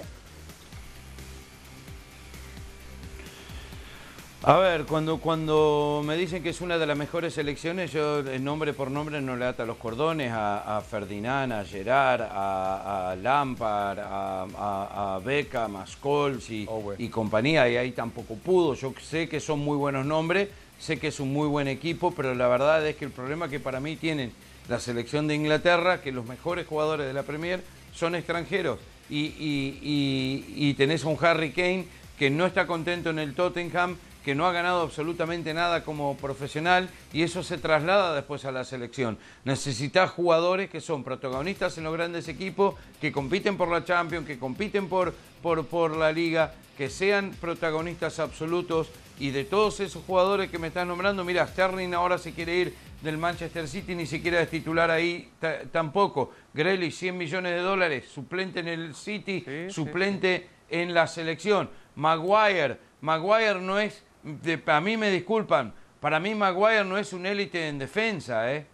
A 4.44 4.56
ver, 4.56 4.86
cuando, 4.86 5.18
cuando 5.18 6.02
me 6.06 6.16
dicen 6.16 6.42
que 6.42 6.52
es 6.52 6.62
una 6.62 6.78
de 6.78 6.88
las 6.88 6.98
mejores 6.98 7.34
selecciones, 7.34 7.92
yo 7.92 8.20
eh, 8.20 8.40
nombre 8.40 8.72
por 8.72 8.90
nombre 8.90 9.20
no 9.20 9.36
le 9.36 9.44
ata 9.44 9.66
los 9.66 9.76
cordones 9.76 10.32
a, 10.32 10.78
a 10.78 10.82
Ferdinand, 10.82 11.52
a 11.52 11.66
Gerard, 11.66 12.22
a, 12.22 13.12
a 13.12 13.16
Lampard, 13.18 14.00
a, 14.00 14.44
a, 14.44 15.16
a 15.16 15.20
Beckham, 15.20 15.76
a 15.76 15.86
Scholes 15.86 16.50
y, 16.50 16.66
Owen. 16.70 16.96
y 16.98 17.10
compañía, 17.10 17.68
y 17.68 17.76
ahí 17.76 17.92
tampoco 17.92 18.36
pudo. 18.36 18.76
Yo 18.76 18.94
sé 19.02 19.28
que 19.28 19.42
son 19.42 19.60
muy 19.60 19.76
buenos 19.76 20.06
nombres, 20.06 20.48
sé 20.80 20.98
que 20.98 21.10
es 21.10 21.20
un 21.20 21.34
muy 21.34 21.50
buen 21.50 21.68
equipo, 21.68 22.12
pero 22.12 22.34
la 22.34 22.48
verdad 22.48 22.88
es 22.88 22.96
que 22.96 23.04
el 23.04 23.12
problema 23.12 23.50
que 23.50 23.60
para 23.60 23.82
mí 23.82 23.98
tienen 23.98 24.32
la 24.70 24.80
selección 24.80 25.28
de 25.28 25.36
Inglaterra, 25.36 26.02
que 26.02 26.14
los 26.14 26.26
mejores 26.26 26.66
jugadores 26.66 27.06
de 27.08 27.14
la 27.14 27.24
Premier 27.24 27.62
son 27.94 28.16
extranjeros. 28.16 28.80
Y, 29.10 30.74
tenés 30.78 31.04
a 31.04 31.08
un 31.08 31.18
Harry 31.22 31.52
Kane 31.52 31.86
que 32.18 32.30
no 32.30 32.46
está 32.46 32.68
contento 32.68 33.10
en 33.10 33.20
el 33.20 33.34
Tottenham, 33.34 33.98
que 34.24 34.36
no 34.36 34.46
ha 34.46 34.52
ganado 34.52 34.82
absolutamente 34.82 35.54
nada 35.54 35.84
como 35.84 36.16
profesional 36.18 36.90
y 37.14 37.24
eso 37.24 37.42
se 37.42 37.58
traslada 37.58 38.14
después 38.14 38.44
a 38.46 38.52
la 38.52 38.66
selección. 38.66 39.18
Necesitas 39.46 40.12
jugadores 40.12 40.70
que 40.70 40.82
son 40.82 41.04
protagonistas 41.04 41.78
en 41.78 41.86
los 41.86 41.94
grandes 41.94 42.28
equipos, 42.28 42.76
que 43.00 43.12
compiten 43.12 43.58
por 43.58 43.70
la 43.70 43.86
Champions, 43.86 44.28
que 44.28 44.38
compiten 44.38 44.90
por, 44.90 45.14
por, 45.42 45.66
por 45.66 45.96
la 45.96 46.12
Liga, 46.12 46.54
que 46.78 46.90
sean 46.90 47.32
protagonistas 47.40 48.20
absolutos 48.20 48.90
y 49.20 49.32
de 49.32 49.46
todos 49.46 49.80
esos 49.80 50.04
jugadores 50.06 50.50
que 50.52 50.60
me 50.60 50.68
estás 50.68 50.86
nombrando, 50.86 51.24
mira, 51.24 51.48
Sterling 51.48 51.94
ahora 51.94 52.18
se 52.18 52.34
quiere 52.34 52.56
ir 52.56 52.74
del 53.02 53.18
Manchester 53.18 53.68
City, 53.68 53.96
ni 53.96 54.06
siquiera 54.06 54.42
es 54.42 54.50
titular 54.50 54.92
ahí 54.92 55.30
ta- 55.40 55.62
tampoco. 55.72 56.34
Grealish, 56.54 56.94
100 56.96 57.18
millones 57.18 57.54
de 57.54 57.60
dólares, 57.62 58.08
suplente 58.08 58.60
en 58.60 58.68
el 58.68 58.96
City, 58.96 59.44
Sí, 59.46 59.70
suplente 59.74 60.48
en 60.70 60.94
la 60.94 61.08
selección. 61.08 61.70
Maguire, 61.96 62.78
Maguire 63.02 63.60
no 63.60 63.80
es, 63.80 64.04
de- 64.24 64.62
a 64.66 64.82
mí 64.82 64.98
me 64.98 65.12
disculpan, 65.12 65.74
para 66.00 66.20
mí 66.20 66.34
Maguire 66.36 66.84
no 66.86 66.98
es 66.98 67.14
un 67.14 67.26
élite 67.26 67.68
en 67.68 67.78
defensa. 67.80 68.54
¿eh? 68.54 68.66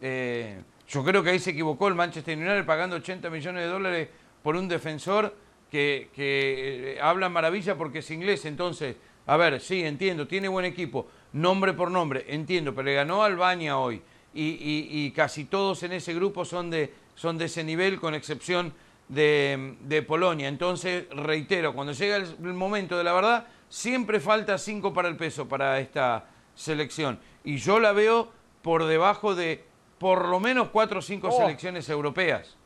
Eh, 0.00 0.60
yo 0.88 1.04
creo 1.04 1.22
que 1.22 1.30
ahí 1.30 1.38
se 1.38 1.50
equivocó 1.50 1.88
el 1.88 1.94
Manchester 1.94 2.36
United 2.38 2.64
pagando 2.64 2.96
80 2.96 3.28
millones 3.30 3.62
de 3.64 3.68
dólares 3.68 4.08
por 4.42 4.56
un 4.56 4.68
defensor 4.68 5.34
que, 5.70 6.08
que, 6.14 6.94
eh, 6.94 7.00
habla 7.00 7.28
maravilla 7.28 7.76
porque 7.76 7.98
es 7.98 8.10
inglés. 8.10 8.44
Entonces, 8.46 8.96
a 9.26 9.36
ver, 9.36 9.60
sí, 9.60 9.82
entiendo, 9.84 10.26
tiene 10.26 10.48
buen 10.48 10.64
equipo, 10.64 11.08
nombre 11.32 11.74
por 11.74 11.90
nombre, 11.90 12.24
entiendo, 12.28 12.74
pero 12.74 12.86
le 12.86 12.94
ganó 12.94 13.22
a 13.22 13.26
Albania 13.26 13.76
hoy. 13.76 14.00
Y, 14.40 14.50
y- 14.60 15.06
y 15.06 15.10
casi 15.10 15.46
todos 15.46 15.82
en 15.82 15.92
ese 15.92 16.14
grupo 16.14 16.44
son 16.44 16.70
de, 16.70 16.94
son 17.16 17.38
de 17.38 17.46
ese 17.46 17.64
nivel, 17.64 17.98
con 17.98 18.14
excepción 18.14 18.72
de, 19.08 19.74
de 19.80 20.02
Polonia. 20.02 20.46
Entonces, 20.46 21.06
reitero, 21.10 21.74
cuando 21.74 21.92
llega 21.92 22.16
el, 22.16 22.36
momento 22.54 22.96
de 22.96 23.02
la 23.04 23.12
verdad, 23.14 23.46
siempre 23.68 24.20
falta 24.20 24.56
cinco 24.58 24.92
para 24.92 25.08
el 25.08 25.16
peso 25.16 25.48
para 25.48 25.80
esta 25.80 26.26
selección. 26.54 27.18
Y 27.42 27.56
yo 27.56 27.80
la 27.80 27.92
veo 27.92 28.30
por 28.62 28.84
debajo 28.84 29.34
de 29.34 29.64
por 29.98 30.28
lo 30.28 30.38
menos 30.38 30.68
cuatro 30.68 31.00
o 31.00 31.02
cinco 31.02 31.30
Oh. 31.32 31.36
selecciones 31.36 31.88
europeas. 31.88 32.57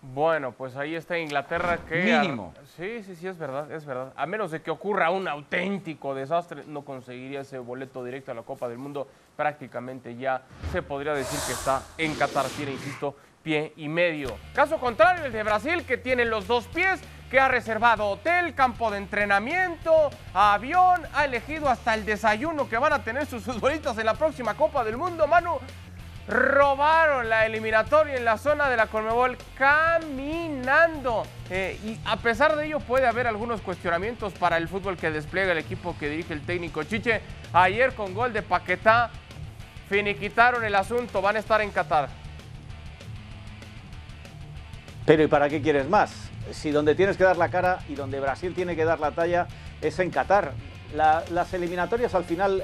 Bueno, 0.00 0.52
pues 0.52 0.76
ahí 0.76 0.94
está 0.94 1.18
Inglaterra 1.18 1.78
que... 1.88 2.02
Mínimo. 2.04 2.54
Sí, 2.76 3.02
sí, 3.02 3.16
sí, 3.16 3.26
es 3.26 3.36
verdad, 3.36 3.70
es 3.72 3.84
verdad. 3.84 4.12
A 4.16 4.26
menos 4.26 4.50
de 4.50 4.62
que 4.62 4.70
ocurra 4.70 5.10
un 5.10 5.26
auténtico 5.26 6.14
desastre, 6.14 6.62
no 6.66 6.82
conseguiría 6.82 7.40
ese 7.40 7.58
boleto 7.58 8.04
directo 8.04 8.30
a 8.30 8.34
la 8.34 8.42
Copa 8.42 8.68
del 8.68 8.78
Mundo. 8.78 9.08
Prácticamente 9.36 10.16
ya 10.16 10.42
se 10.70 10.82
podría 10.82 11.14
decir 11.14 11.38
que 11.46 11.52
está 11.52 11.82
en 11.98 12.14
Qatar, 12.14 12.46
tiene, 12.46 12.72
insisto, 12.72 13.16
pie 13.42 13.72
y 13.76 13.88
medio. 13.88 14.36
Caso 14.54 14.78
contrario, 14.78 15.24
el 15.24 15.32
de 15.32 15.42
Brasil, 15.42 15.84
que 15.84 15.96
tiene 15.96 16.24
los 16.24 16.46
dos 16.46 16.66
pies, 16.68 17.00
que 17.28 17.40
ha 17.40 17.48
reservado 17.48 18.06
hotel, 18.06 18.54
campo 18.54 18.90
de 18.90 18.98
entrenamiento, 18.98 20.10
avión, 20.32 21.02
ha 21.12 21.24
elegido 21.24 21.68
hasta 21.68 21.94
el 21.94 22.04
desayuno 22.06 22.68
que 22.68 22.78
van 22.78 22.92
a 22.92 23.02
tener 23.02 23.26
sus 23.26 23.42
futbolistas 23.42 23.98
en 23.98 24.06
la 24.06 24.14
próxima 24.14 24.54
Copa 24.54 24.84
del 24.84 24.96
Mundo, 24.96 25.26
Manu 25.26 25.58
robaron 26.28 27.30
la 27.30 27.46
eliminatoria 27.46 28.16
en 28.16 28.24
la 28.24 28.36
zona 28.36 28.68
de 28.68 28.76
la 28.76 28.86
Conmebol 28.86 29.38
caminando. 29.56 31.22
Eh, 31.48 31.80
y 31.82 31.98
a 32.04 32.16
pesar 32.18 32.54
de 32.54 32.66
ello 32.66 32.80
puede 32.80 33.06
haber 33.06 33.26
algunos 33.26 33.62
cuestionamientos 33.62 34.34
para 34.34 34.58
el 34.58 34.68
fútbol 34.68 34.98
que 34.98 35.10
despliega 35.10 35.52
el 35.52 35.58
equipo 35.58 35.96
que 35.98 36.10
dirige 36.10 36.34
el 36.34 36.42
técnico 36.42 36.82
Chiche. 36.82 37.22
Ayer 37.54 37.94
con 37.94 38.14
gol 38.14 38.34
de 38.34 38.42
Paquetá 38.42 39.10
finiquitaron 39.88 40.62
el 40.64 40.74
asunto, 40.74 41.22
van 41.22 41.36
a 41.36 41.38
estar 41.38 41.62
en 41.62 41.70
Qatar. 41.70 42.10
Pero 45.06 45.22
¿y 45.22 45.28
para 45.28 45.48
qué 45.48 45.62
quieres 45.62 45.88
más? 45.88 46.12
Si 46.50 46.70
donde 46.70 46.94
tienes 46.94 47.16
que 47.16 47.24
dar 47.24 47.38
la 47.38 47.48
cara 47.48 47.78
y 47.88 47.94
donde 47.94 48.20
Brasil 48.20 48.54
tiene 48.54 48.76
que 48.76 48.84
dar 48.84 49.00
la 49.00 49.12
talla 49.12 49.46
es 49.80 49.98
en 49.98 50.10
Qatar. 50.10 50.52
las 50.94 51.54
eliminatorias 51.54 52.14
al 52.14 52.24
final, 52.24 52.62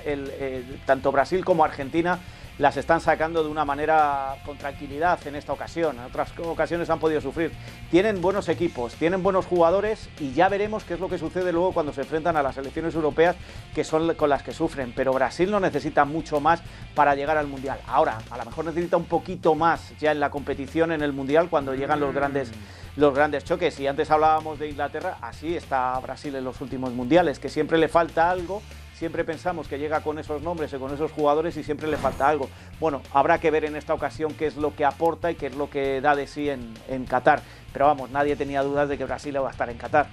tanto 0.84 1.10
Brasil 1.12 1.42
como 1.46 1.64
Argentina 1.64 2.18
las 2.58 2.76
están 2.76 3.00
sacando 3.00 3.42
de 3.42 3.48
una 3.48 3.64
manera 3.64 4.36
con 4.44 4.56
tranquilidad 4.56 5.18
en 5.26 5.34
esta 5.34 5.52
ocasión. 5.52 5.96
En 5.98 6.04
otras 6.04 6.32
ocasiones 6.38 6.88
han 6.90 7.00
podido 7.00 7.20
sufrir. 7.20 7.52
Tienen 7.90 8.20
buenos 8.20 8.48
equipos, 8.48 8.94
tienen 8.94 9.22
buenos 9.22 9.46
jugadores 9.46 10.08
y 10.20 10.32
ya 10.32 10.48
veremos 10.48 10.84
qué 10.84 10.94
es 10.94 11.00
lo 11.00 11.08
que 11.08 11.18
sucede 11.18 11.52
luego 11.52 11.72
cuando 11.72 11.92
se 11.92 12.02
enfrentan 12.02 12.36
a 12.36 12.42
las 12.42 12.54
selecciones 12.54 12.94
europeas 12.94 13.36
que 13.74 13.82
son 13.82 14.14
con 14.14 14.30
las 14.30 14.42
que 14.42 14.52
sufren. 14.52 14.92
Pero 14.94 15.12
Brasil 15.12 15.50
no 15.50 15.58
necesita 15.58 16.04
mucho 16.04 16.40
más 16.40 16.62
para 16.94 17.14
llegar 17.14 17.36
al 17.36 17.46
Mundial. 17.46 17.78
Ahora, 17.86 18.18
a 18.30 18.38
lo 18.38 18.44
mejor 18.44 18.64
necesita 18.66 18.96
un 18.96 19.06
poquito 19.06 19.54
más 19.54 19.92
ya 19.98 20.12
en 20.12 20.20
la 20.20 20.30
competición 20.30 20.92
en 20.92 21.02
el 21.02 21.12
Mundial 21.12 21.48
cuando 21.50 21.74
llegan 21.74 22.00
los 22.00 22.14
grandes 22.14 22.52
los 22.96 23.12
grandes 23.12 23.44
choques. 23.44 23.78
Y 23.80 23.86
antes 23.86 24.10
hablábamos 24.10 24.58
de 24.58 24.68
Inglaterra, 24.68 25.18
así 25.20 25.56
está 25.56 25.98
Brasil 25.98 26.34
en 26.36 26.44
los 26.44 26.60
últimos 26.60 26.92
mundiales, 26.92 27.38
que 27.38 27.48
siempre 27.48 27.78
le 27.78 27.88
falta 27.88 28.30
algo 28.30 28.62
siempre 28.94 29.24
pensamos 29.24 29.68
que 29.68 29.78
llega 29.78 30.00
con 30.00 30.18
esos 30.18 30.42
nombres 30.42 30.72
y 30.72 30.78
con 30.78 30.92
esos 30.92 31.12
jugadores 31.12 31.56
y 31.56 31.62
siempre 31.62 31.88
le 31.88 31.96
falta 31.96 32.28
algo. 32.28 32.48
Bueno, 32.80 33.02
habrá 33.12 33.38
que 33.38 33.50
ver 33.50 33.64
en 33.64 33.76
esta 33.76 33.94
ocasión 33.94 34.34
qué 34.34 34.46
es 34.46 34.56
lo 34.56 34.74
que 34.74 34.84
aporta 34.84 35.30
y 35.30 35.34
qué 35.34 35.46
es 35.46 35.56
lo 35.56 35.68
que 35.68 36.00
da 36.00 36.16
de 36.16 36.26
sí 36.26 36.48
en, 36.48 36.72
en 36.88 37.04
Qatar. 37.04 37.42
Pero 37.72 37.86
vamos, 37.86 38.10
nadie 38.10 38.36
tenía 38.36 38.62
dudas 38.62 38.88
de 38.88 38.96
que 38.96 39.04
Brasil 39.04 39.36
va 39.42 39.48
a 39.48 39.52
estar 39.52 39.68
en 39.68 39.76
Qatar. 39.76 40.06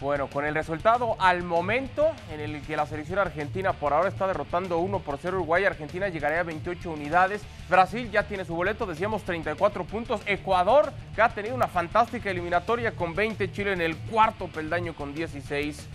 Bueno, 0.00 0.28
con 0.28 0.44
el 0.44 0.54
resultado 0.54 1.16
al 1.18 1.42
momento 1.42 2.10
en 2.30 2.40
el 2.40 2.60
que 2.62 2.76
la 2.76 2.84
selección 2.84 3.18
argentina 3.18 3.72
por 3.72 3.94
ahora 3.94 4.10
está 4.10 4.26
derrotando 4.26 4.76
1 4.78 4.98
por 4.98 5.16
0 5.16 5.38
Uruguay, 5.38 5.64
Argentina 5.64 6.08
llegaría 6.08 6.40
a 6.40 6.42
28 6.42 6.90
unidades. 6.90 7.40
Brasil 7.70 8.10
ya 8.10 8.24
tiene 8.24 8.44
su 8.44 8.54
boleto, 8.54 8.84
decíamos 8.84 9.22
34 9.22 9.84
puntos. 9.84 10.20
Ecuador, 10.26 10.92
que 11.14 11.22
ha 11.22 11.30
tenido 11.30 11.54
una 11.54 11.66
fantástica 11.66 12.30
eliminatoria 12.30 12.92
con 12.92 13.14
20. 13.14 13.50
Chile 13.52 13.72
en 13.72 13.80
el 13.80 13.96
cuarto 13.96 14.48
peldaño 14.48 14.94
con 14.94 15.14
16 15.14 15.88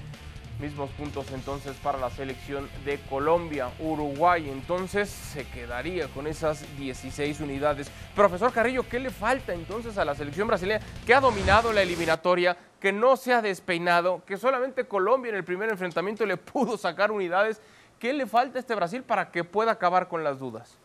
mismos 0.59 0.89
puntos 0.91 1.31
entonces 1.31 1.75
para 1.77 1.97
la 1.97 2.09
selección 2.09 2.69
de 2.85 2.99
Colombia. 3.09 3.71
Uruguay 3.79 4.49
entonces 4.49 5.09
se 5.09 5.45
quedaría 5.47 6.07
con 6.09 6.27
esas 6.27 6.65
16 6.77 7.39
unidades. 7.39 7.91
Profesor 8.15 8.51
Carrillo, 8.51 8.87
¿qué 8.87 8.99
le 8.99 9.09
falta 9.09 9.53
entonces 9.53 9.97
a 9.97 10.05
la 10.05 10.15
selección 10.15 10.47
brasileña 10.47 10.81
que 11.05 11.13
ha 11.13 11.19
dominado 11.19 11.73
la 11.73 11.81
eliminatoria, 11.81 12.55
que 12.79 12.91
no 12.91 13.17
se 13.17 13.33
ha 13.33 13.41
despeinado, 13.41 14.23
que 14.25 14.37
solamente 14.37 14.85
Colombia 14.85 15.29
en 15.29 15.35
el 15.35 15.43
primer 15.43 15.69
enfrentamiento 15.69 16.25
le 16.25 16.37
pudo 16.37 16.77
sacar 16.77 17.11
unidades? 17.11 17.61
¿Qué 17.99 18.13
le 18.13 18.25
falta 18.25 18.57
a 18.57 18.61
este 18.61 18.73
Brasil 18.75 19.03
para 19.03 19.31
que 19.31 19.43
pueda 19.43 19.71
acabar 19.71 20.07
con 20.07 20.23
las 20.23 20.39
dudas? 20.39 20.77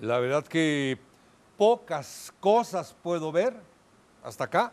La 0.00 0.18
verdad 0.18 0.44
que 0.44 0.98
pocas 1.58 2.32
cosas 2.40 2.96
puedo 3.02 3.30
ver 3.30 3.54
hasta 4.24 4.44
acá 4.44 4.72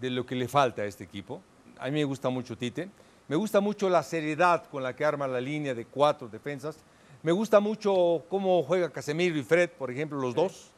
de 0.00 0.10
lo 0.10 0.26
que 0.26 0.34
le 0.34 0.48
falta 0.48 0.82
a 0.82 0.84
este 0.84 1.04
equipo. 1.04 1.40
A 1.78 1.86
mí 1.86 1.92
me 1.92 2.04
gusta 2.04 2.28
mucho 2.28 2.56
Tite 2.56 2.88
me 3.28 3.36
gusta 3.36 3.60
mucho 3.60 3.90
la 3.90 4.02
seriedad 4.02 4.64
con 4.70 4.82
la 4.82 4.96
que 4.96 5.04
arma 5.04 5.28
la 5.28 5.38
línea 5.38 5.74
de 5.74 5.84
cuatro 5.84 6.28
defensas. 6.28 6.78
Me 7.22 7.30
gusta 7.30 7.60
mucho 7.60 8.24
cómo 8.30 8.62
juega 8.62 8.90
Casemiro 8.90 9.36
y 9.36 9.42
Fred, 9.42 9.68
por 9.68 9.90
ejemplo, 9.90 10.18
los 10.18 10.34
dos. 10.34 10.70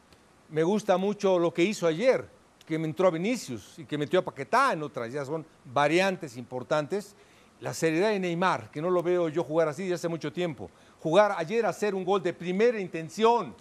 Me 0.49 0.61
gusta 0.61 0.97
mucho 0.97 1.39
lo 1.39 1.53
que 1.53 1.63
hizo 1.63 1.87
ayer, 1.87 2.27
que 2.67 2.77
me 2.77 2.87
entró 2.87 3.07
a 3.07 3.11
Vinicius 3.11 3.79
y 3.79 3.85
que 3.85 3.97
metió 3.97 4.19
a 4.19 4.25
Paquetá 4.25 4.73
en 4.73 4.83
otras. 4.83 5.13
Ya 5.13 5.23
son 5.23 5.45
variantes 5.63 6.35
importantes. 6.35 7.15
La 7.61 7.73
seriedad 7.73 8.09
de 8.09 8.19
Neymar, 8.19 8.69
que 8.69 8.81
no 8.81 8.89
lo 8.89 9.01
veo 9.01 9.29
yo 9.29 9.45
jugar 9.45 9.69
así 9.69 9.83
desde 9.83 9.95
hace 9.95 10.09
mucho 10.09 10.33
tiempo. 10.33 10.69
Jugar 10.99 11.35
ayer 11.37 11.65
a 11.65 11.69
hacer 11.69 11.95
un 11.95 12.03
gol 12.03 12.21
de 12.21 12.33
primera 12.33 12.77
intención, 12.81 13.55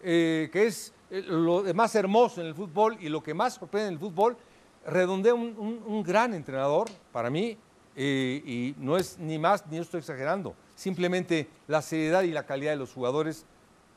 eh, 0.00 0.48
que 0.52 0.68
es 0.68 0.92
eh, 1.10 1.24
lo 1.26 1.64
más 1.74 1.92
hermoso 1.96 2.40
en 2.40 2.46
el 2.46 2.54
fútbol 2.54 2.98
y 3.00 3.08
lo 3.08 3.20
que 3.20 3.34
más 3.34 3.54
sorprende 3.54 3.88
en 3.88 3.94
el 3.94 3.98
fútbol, 3.98 4.36
redondea 4.86 5.34
un 5.34 6.02
gran 6.06 6.34
entrenador 6.34 6.88
para 7.10 7.30
mí, 7.30 7.58
eh, 8.00 8.40
y 8.46 8.74
no 8.78 8.96
es 8.96 9.18
ni 9.18 9.40
más 9.40 9.66
ni 9.66 9.78
estoy 9.78 9.98
exagerando, 9.98 10.54
simplemente 10.76 11.48
la 11.66 11.82
seriedad 11.82 12.22
y 12.22 12.30
la 12.30 12.46
calidad 12.46 12.70
de 12.70 12.76
los 12.76 12.92
jugadores 12.92 13.44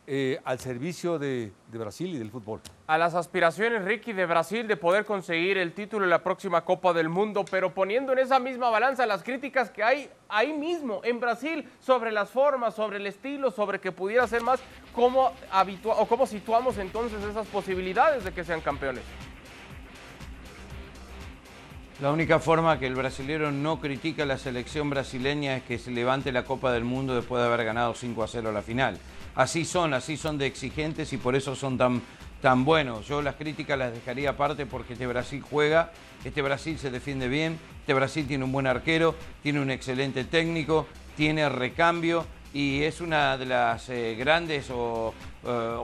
eh, 0.08 0.42
al 0.44 0.58
servicio 0.58 1.20
de, 1.20 1.52
Brasil 1.72 2.16
y 2.16 2.18
del 2.18 2.32
fútbol. 2.32 2.62
A 2.88 2.98
las 2.98 3.14
aspiraciones, 3.14 3.86
Ricky, 3.86 4.14
de 4.14 4.26
Brasil 4.26 4.68
de 4.68 4.76
poder 4.76 5.06
conseguir 5.06 5.60
el 5.60 5.74
título 5.74 6.04
en 6.04 6.10
la 6.10 6.24
próxima 6.24 6.66
Copa 6.66 6.94
del 6.94 7.10
Mundo, 7.10 7.46
pero 7.52 7.76
poniendo 7.76 8.12
en 8.12 8.18
esa 8.18 8.40
misma 8.40 8.72
balanza 8.72 9.06
las 9.06 9.22
críticas 9.22 9.70
que 9.70 9.84
hay 9.84 10.10
ahí 10.30 10.52
mismo 10.52 11.02
en 11.04 11.20
Brasil 11.20 11.70
sobre 11.80 12.12
las 12.12 12.32
formas, 12.32 12.74
sobre 12.74 12.98
el 12.98 13.06
estilo, 13.06 13.52
sobre 13.52 13.80
que 13.80 13.92
pudiera 13.92 14.26
ser 14.26 14.42
más, 14.42 14.60
¿cómo, 14.96 15.32
o 15.86 16.08
cómo 16.08 16.26
situamos 16.26 16.80
entonces 16.80 17.24
esas 17.24 17.46
posibilidades 17.50 18.24
de 18.24 18.32
que 18.32 18.44
sean 18.44 18.62
campeones? 18.62 19.04
La 22.02 22.12
única 22.12 22.40
forma 22.40 22.80
que 22.80 22.88
el 22.88 22.96
brasilero 22.96 23.52
no 23.52 23.80
critica 23.80 24.24
a 24.24 24.26
la 24.26 24.40
selección 24.40 24.90
brasileña 24.90 25.58
es 25.58 25.62
que 25.62 25.78
se 25.78 25.92
levante 25.92 26.32
la 26.32 26.46
Copa 26.46 26.72
del 26.72 26.84
Mundo 26.84 27.14
después 27.14 27.40
de 27.40 27.48
haber 27.48 27.64
ganado 27.64 27.94
5 27.94 28.24
a 28.24 28.28
0 28.28 28.52
la 28.52 28.64
final. 28.64 28.98
Así 29.36 29.66
son, 29.66 29.94
así 29.94 30.18
son 30.18 30.40
de 30.40 30.48
exigentes 30.48 31.14
y 31.14 31.18
por 31.18 31.36
eso 31.36 31.56
son 31.56 31.78
tan, 31.78 32.02
tan 32.42 32.66
buenos. 32.66 33.08
Yo 33.08 33.22
las 33.22 33.36
críticas 33.36 33.78
las 33.78 33.94
dejaría 33.94 34.32
aparte 34.32 34.66
porque 34.66 34.94
este 34.94 35.06
Brasil 35.06 35.44
juega, 35.48 35.92
este 36.26 36.42
Brasil 36.42 36.80
se 36.80 36.90
defiende 36.90 37.28
bien, 37.28 37.60
este 37.82 37.94
Brasil 37.94 38.26
tiene 38.28 38.46
un 38.46 38.52
buen 38.52 38.66
arquero, 38.66 39.14
tiene 39.44 39.62
un 39.62 39.70
excelente 39.70 40.24
técnico, 40.24 40.88
tiene 41.16 41.50
recambio 41.50 42.26
y 42.54 42.84
es 42.84 43.00
una 43.02 43.38
de 43.38 43.46
las 43.46 43.90
eh, 43.90 44.16
grandes 44.18 44.70
eh, 44.70 44.74
o, 44.74 45.14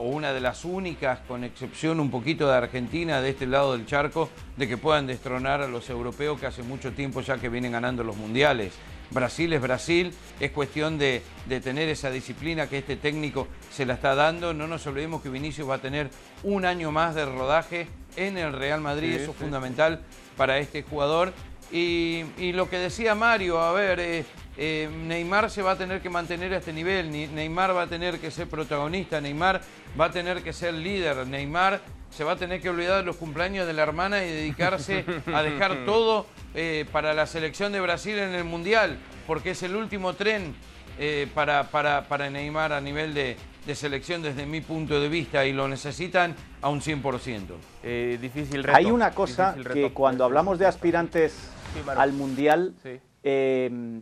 una 0.02 0.32
de 0.32 0.40
las 0.40 0.64
únicas, 0.64 1.20
con 1.26 1.44
excepción 1.44 1.98
un 2.00 2.10
poquito 2.10 2.46
de 2.48 2.56
Argentina, 2.56 3.20
de 3.20 3.30
este 3.30 3.46
lado 3.46 3.72
del 3.72 3.86
charco, 3.86 4.28
de 4.56 4.68
que 4.68 4.76
puedan 4.76 5.06
destronar 5.06 5.62
a 5.62 5.68
los 5.68 5.88
europeos 5.88 6.38
que 6.38 6.46
hace 6.46 6.62
mucho 6.62 6.92
tiempo 6.92 7.20
ya 7.20 7.38
que 7.38 7.48
vienen 7.48 7.72
ganando 7.72 8.04
los 8.04 8.16
mundiales. 8.16 8.74
Brasil 9.10 9.52
es 9.54 9.62
Brasil, 9.62 10.12
es 10.38 10.50
cuestión 10.50 10.98
de, 10.98 11.22
tener 11.62 11.88
esa 11.88 12.10
disciplina 12.10 12.66
que 12.66 12.78
este 12.78 12.96
técnico 12.96 13.48
se 13.72 13.86
la 13.86 13.94
está 13.94 14.14
dando. 14.14 14.52
No 14.52 14.66
nos 14.66 14.86
olvidemos 14.86 15.22
que 15.22 15.30
Vinicius 15.30 15.68
va 15.68 15.76
a 15.76 15.80
tener 15.80 16.10
un 16.42 16.66
año 16.66 16.92
más 16.92 17.14
de 17.14 17.24
rodaje 17.24 17.88
en 18.16 18.36
el 18.36 18.52
Real 18.52 18.82
Madrid, 18.82 19.14
eso 19.14 19.30
es 19.30 19.36
fundamental 19.36 20.02
para 20.36 20.58
este 20.58 20.82
jugador. 20.82 21.32
Y, 21.70 22.52
lo 22.52 22.68
que 22.68 22.78
decía 22.78 23.14
Mario, 23.14 23.60
a 23.60 23.72
ver, 23.72 24.00
eh, 24.00 24.24
eh, 24.60 24.90
Neymar 24.92 25.50
se 25.50 25.62
va 25.62 25.72
a 25.72 25.76
tener 25.76 26.00
que 26.00 26.10
mantener 26.10 26.52
a 26.52 26.56
este 26.56 26.72
nivel, 26.72 27.12
Neymar 27.12 27.76
va 27.76 27.82
a 27.82 27.86
tener 27.86 28.18
que 28.18 28.32
ser 28.32 28.48
protagonista, 28.48 29.20
Neymar 29.20 29.60
va 29.98 30.06
a 30.06 30.10
tener 30.10 30.42
que 30.42 30.52
ser 30.52 30.74
líder, 30.74 31.24
Neymar 31.28 31.80
se 32.10 32.24
va 32.24 32.32
a 32.32 32.36
tener 32.36 32.60
que 32.60 32.68
olvidar 32.68 32.96
de 32.96 33.04
los 33.04 33.14
cumpleaños 33.14 33.68
de 33.68 33.72
la 33.72 33.84
hermana 33.84 34.24
y 34.24 34.32
dedicarse 34.32 35.04
a 35.32 35.42
dejar 35.42 35.84
todo 35.86 36.26
eh, 36.56 36.86
para 36.90 37.14
la 37.14 37.26
selección 37.26 37.70
de 37.70 37.80
Brasil 37.80 38.18
en 38.18 38.34
el 38.34 38.42
Mundial, 38.42 38.98
porque 39.28 39.52
es 39.52 39.62
el 39.62 39.76
último 39.76 40.14
tren 40.14 40.56
eh, 40.98 41.28
para, 41.32 41.68
para, 41.68 42.28
Neymar 42.28 42.72
a 42.72 42.80
nivel 42.80 43.14
de, 43.14 43.36
selección 43.76 44.22
desde 44.22 44.44
mi 44.44 44.60
punto 44.60 44.98
de 44.98 45.08
vista 45.08 45.46
y 45.46 45.52
lo 45.52 45.68
necesitan 45.68 46.34
a 46.62 46.68
un 46.68 46.80
100%. 46.80 48.18
difícil 48.18 48.64
reto, 48.64 48.76
Hay 48.76 48.86
una 48.86 49.12
cosa 49.12 49.54
que 49.72 49.92
cuando 49.92 50.24
hablamos 50.24 50.58
de 50.58 50.66
aspirantes 50.66 51.50
al 51.96 52.12
Mundial... 52.12 52.74
eh, 53.22 54.00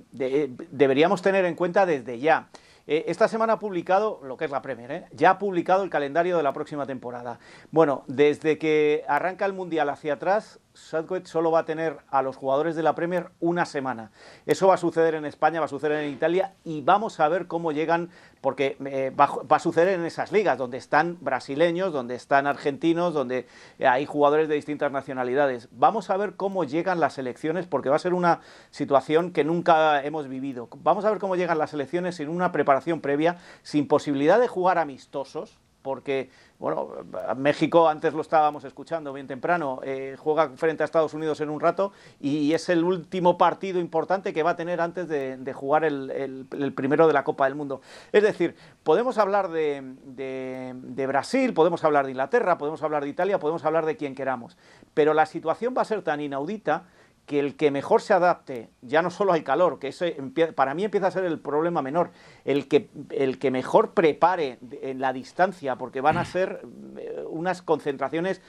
deberíamos 0.71 1.23
tener 1.23 1.45
en 1.45 1.55
cuenta 1.55 1.87
desde 1.87 2.19
ya. 2.19 2.49
Eh, 2.87 3.07
esta 3.09 3.27
semana 3.27 3.55
ha 3.55 3.59
publicado, 3.59 4.21
lo 4.23 4.37
que 4.37 4.45
es 4.45 4.51
la 4.51 4.63
Premier, 4.63 4.93
¿eh? 4.93 5.05
ya 5.11 5.31
ha 5.31 5.39
publicado 5.39 5.83
el 5.83 5.91
calendario 5.91 6.37
de 6.37 6.43
la 6.43 6.53
próxima 6.53 6.87
temporada. 6.87 7.41
Bueno, 7.73 8.05
desde 8.07 8.59
que 8.59 9.05
arranca 9.09 9.45
el 9.45 9.53
Mundial 9.53 9.89
hacia 9.89 10.15
atrás, 10.15 10.61
Southgate 10.77 11.27
solo 11.27 11.51
va 11.51 11.61
a 11.61 11.65
tener 11.65 11.99
a 12.11 12.23
los 12.23 12.37
jugadores 12.37 12.77
de 12.77 12.83
la 12.83 12.95
Premier 12.95 13.31
una 13.41 13.65
semana. 13.65 14.11
Eso 14.45 14.69
va 14.69 14.75
a 14.75 14.79
suceder 14.79 15.15
en 15.15 15.25
España, 15.25 15.61
va 15.61 15.67
a 15.67 15.69
suceder 15.69 16.05
en 16.05 16.13
Italia 16.13 16.55
y 16.65 16.83
vamos 16.83 17.19
a 17.19 17.29
ver 17.29 17.47
cómo 17.47 17.73
llegan, 17.73 18.11
porque 18.41 18.77
eh, 18.85 19.11
va, 19.19 19.29
a 19.49 19.59
suceder 19.59 19.95
en 19.95 20.05
esas 20.05 20.33
ligas, 20.33 20.59
donde 20.59 20.77
están 20.77 21.19
brasileños, 21.21 21.93
donde 21.93 22.15
están 22.15 22.47
argentinos, 22.47 23.15
donde 23.15 23.47
hay 23.81 24.05
jugadores 24.07 24.49
de 24.49 24.55
distintas 24.55 24.93
nacionalidades. 24.93 25.69
Vamos 25.73 26.11
a 26.11 26.17
ver 26.17 26.35
cómo 26.37 26.65
llegan 26.65 27.01
las 27.01 27.19
elecciones, 27.19 27.67
porque 27.67 27.89
va 27.89 27.97
a 27.97 28.01
ser 28.01 28.15
una 28.15 28.41
situación 28.71 29.33
que 29.33 29.45
nunca 29.45 30.05
hemos 30.05 30.29
vivido. 30.29 30.69
Vamos 30.83 31.05
a 31.05 31.11
ver 31.11 31.19
cómo 31.19 31.37
llegan 31.37 31.59
las 31.59 31.73
elecciones 31.73 32.17
sin 32.17 32.29
una 32.29 32.53
preparación 32.53 33.01
previa, 33.01 33.39
sin 33.63 33.89
posibilidad 33.89 34.39
de 34.39 34.49
jugar 34.49 34.79
amistosos, 34.79 35.59
porque 35.87 36.31
bueno, 36.59 36.89
México 37.37 37.89
antes 37.89 38.13
lo 38.13 38.23
estábamos 38.23 38.65
escuchando 38.65 39.13
bien 39.13 39.29
temprano, 39.29 39.79
eh, 39.85 40.17
juega 40.19 40.49
frente 40.57 40.83
a 40.83 40.87
Estados 40.87 41.15
Unidos 41.15 41.41
en 41.41 41.49
un 41.49 41.61
rato 41.61 41.93
y 42.19 42.53
es 42.55 42.69
el 42.69 42.83
último 42.83 43.39
partido 43.39 43.79
importante 43.79 44.33
que 44.33 44.43
va 44.43 44.51
a 44.51 44.57
tener 44.57 44.81
antes 44.81 45.07
de, 45.07 45.53
jugar 45.53 45.85
el, 45.85 46.47
primero 46.75 47.07
de 47.07 47.13
la 47.13 47.23
Copa 47.23 47.45
del 47.45 47.55
Mundo. 47.55 47.83
Es 48.11 48.25
decir, 48.25 48.57
podemos 48.83 49.17
hablar 49.17 49.49
de, 49.49 49.95
de, 50.05 51.07
Brasil, 51.07 51.55
podemos 51.55 51.85
hablar 51.85 52.07
de 52.07 52.11
Inglaterra, 52.11 52.59
podemos 52.59 52.83
hablar 52.83 53.05
de 53.05 53.11
Italia, 53.11 53.39
podemos 53.39 53.65
hablar 53.65 53.87
de 53.87 53.97
quien 53.97 54.17
queramos, 54.17 54.57
pero 54.93 55.15
la 55.15 55.27
situación 55.27 55.73
va 55.77 55.83
a 55.83 55.85
ser 55.85 56.03
tan 56.03 56.21
inaudita 56.21 56.87
que 57.27 57.41
el 57.41 57.57
que 57.57 57.73
mejor 57.73 58.01
se 58.03 58.15
adapte, 58.15 58.71
ya 58.83 59.03
no 59.03 59.11
solo 59.11 59.33
al 59.33 59.43
calor, 59.43 59.81
que 59.81 59.89
eso 59.89 60.07
para 60.55 60.75
mí 60.75 60.85
empieza 60.85 61.09
a 61.09 61.11
ser 61.11 61.25
el 61.25 61.41
problema 61.41 61.83
menor, 61.83 62.13
el 62.45 62.69
que, 62.69 62.89
el 63.11 63.41
que 63.41 63.51
mejor 63.51 63.95
prepare 63.95 64.59
en 64.81 65.01
la 65.01 65.13
distancia, 65.13 65.75
porque 65.75 66.01
van 66.01 66.19
a 66.19 66.25
ser 66.25 66.63
eh, 66.97 67.25
unas 67.29 67.63
concentraciones 67.63 68.41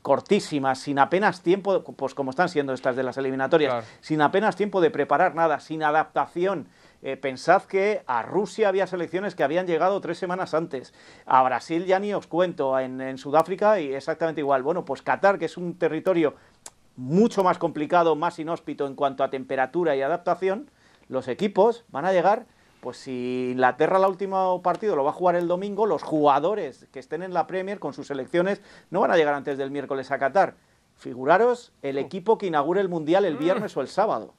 cortísimas, 0.00 0.78
sin 0.78 0.98
apenas 0.98 1.42
tiempo, 1.42 1.84
pues 1.84 2.14
como 2.14 2.30
están 2.30 2.48
siendo 2.48 2.72
estas 2.72 2.96
de 2.96 3.02
las 3.02 3.18
eliminatorias, 3.18 3.84
sin 4.00 4.22
apenas 4.22 4.56
tiempo 4.56 4.80
de 4.80 4.90
preparar 4.90 5.34
nada, 5.34 5.60
sin 5.60 5.82
adaptación. 5.82 6.68
Eh, 7.00 7.16
pensad 7.16 7.62
que 7.62 8.02
a 8.08 8.22
Rusia 8.22 8.68
había 8.68 8.88
selecciones 8.88 9.36
que 9.36 9.44
habían 9.44 9.66
llegado 9.66 10.00
tres 10.00 10.18
semanas 10.18 10.52
antes. 10.54 10.92
A 11.26 11.42
Brasil 11.44 11.84
ya 11.84 12.00
ni 12.00 12.12
os 12.12 12.26
cuento, 12.26 12.76
en, 12.80 13.00
en 13.00 13.18
Sudáfrica 13.18 13.78
y 13.80 13.94
exactamente 13.94 14.40
igual. 14.40 14.64
Bueno, 14.64 14.84
pues 14.84 15.02
Qatar, 15.02 15.38
que 15.38 15.44
es 15.44 15.56
un 15.56 15.78
territorio 15.78 16.34
mucho 16.98 17.44
más 17.44 17.58
complicado, 17.58 18.16
más 18.16 18.38
inhóspito 18.40 18.86
en 18.86 18.96
cuanto 18.96 19.22
a 19.22 19.30
temperatura 19.30 19.94
y 19.94 20.02
adaptación, 20.02 20.68
los 21.08 21.28
equipos 21.28 21.84
van 21.90 22.04
a 22.04 22.12
llegar, 22.12 22.46
pues 22.80 22.96
si 22.96 23.50
Inglaterra 23.52 23.98
el 23.98 24.04
último 24.04 24.60
partido 24.62 24.96
lo 24.96 25.04
va 25.04 25.10
a 25.10 25.14
jugar 25.14 25.36
el 25.36 25.46
domingo, 25.46 25.86
los 25.86 26.02
jugadores 26.02 26.88
que 26.92 26.98
estén 26.98 27.22
en 27.22 27.32
la 27.32 27.46
Premier 27.46 27.78
con 27.78 27.94
sus 27.94 28.08
selecciones 28.08 28.60
no 28.90 29.00
van 29.00 29.12
a 29.12 29.16
llegar 29.16 29.34
antes 29.34 29.56
del 29.58 29.70
miércoles 29.70 30.10
a 30.10 30.18
Qatar. 30.18 30.56
Figuraros 30.96 31.72
el 31.82 31.98
oh. 31.98 32.00
equipo 32.00 32.36
que 32.36 32.46
inaugure 32.46 32.80
el 32.80 32.88
Mundial 32.88 33.24
el 33.24 33.36
viernes 33.36 33.76
o 33.76 33.80
el 33.80 33.88
sábado. 33.88 34.34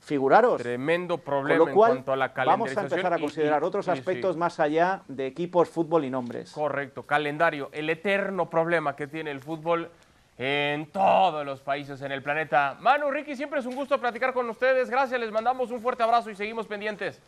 Figuraros. 0.00 0.60
Tremendo 0.60 1.18
problema 1.18 1.68
en 1.68 1.74
cuanto 1.74 2.12
a 2.12 2.16
la 2.16 2.28
Vamos 2.28 2.76
a 2.76 2.82
empezar 2.82 3.12
a 3.12 3.18
considerar 3.18 3.62
otros 3.62 3.88
aspectos 3.88 4.36
más 4.36 4.58
allá 4.60 5.02
de 5.08 5.26
equipos, 5.26 5.68
fútbol 5.68 6.04
y 6.04 6.10
nombres. 6.10 6.52
Correcto, 6.52 7.04
calendario, 7.04 7.70
el 7.72 7.90
eterno 7.90 8.50
problema 8.50 8.94
que 8.96 9.06
tiene 9.06 9.30
el 9.30 9.40
fútbol 9.40 9.90
en 10.38 10.86
todos 10.86 11.44
los 11.46 11.60
países 11.60 12.00
en 12.02 12.12
el 12.12 12.22
planeta. 12.22 12.76
Manu, 12.80 13.10
Ricky, 13.10 13.34
siempre 13.36 13.60
es 13.60 13.66
un 13.66 13.74
gusto 13.74 13.98
platicar 14.00 14.32
con 14.32 14.48
ustedes. 14.50 14.90
Gracias, 14.90 15.18
les 15.18 15.32
mandamos 15.32 15.70
un 15.70 15.80
fuerte 15.80 16.02
abrazo 16.02 16.30
y 16.30 16.34
seguimos 16.34 16.66
pendientes. 16.66 17.20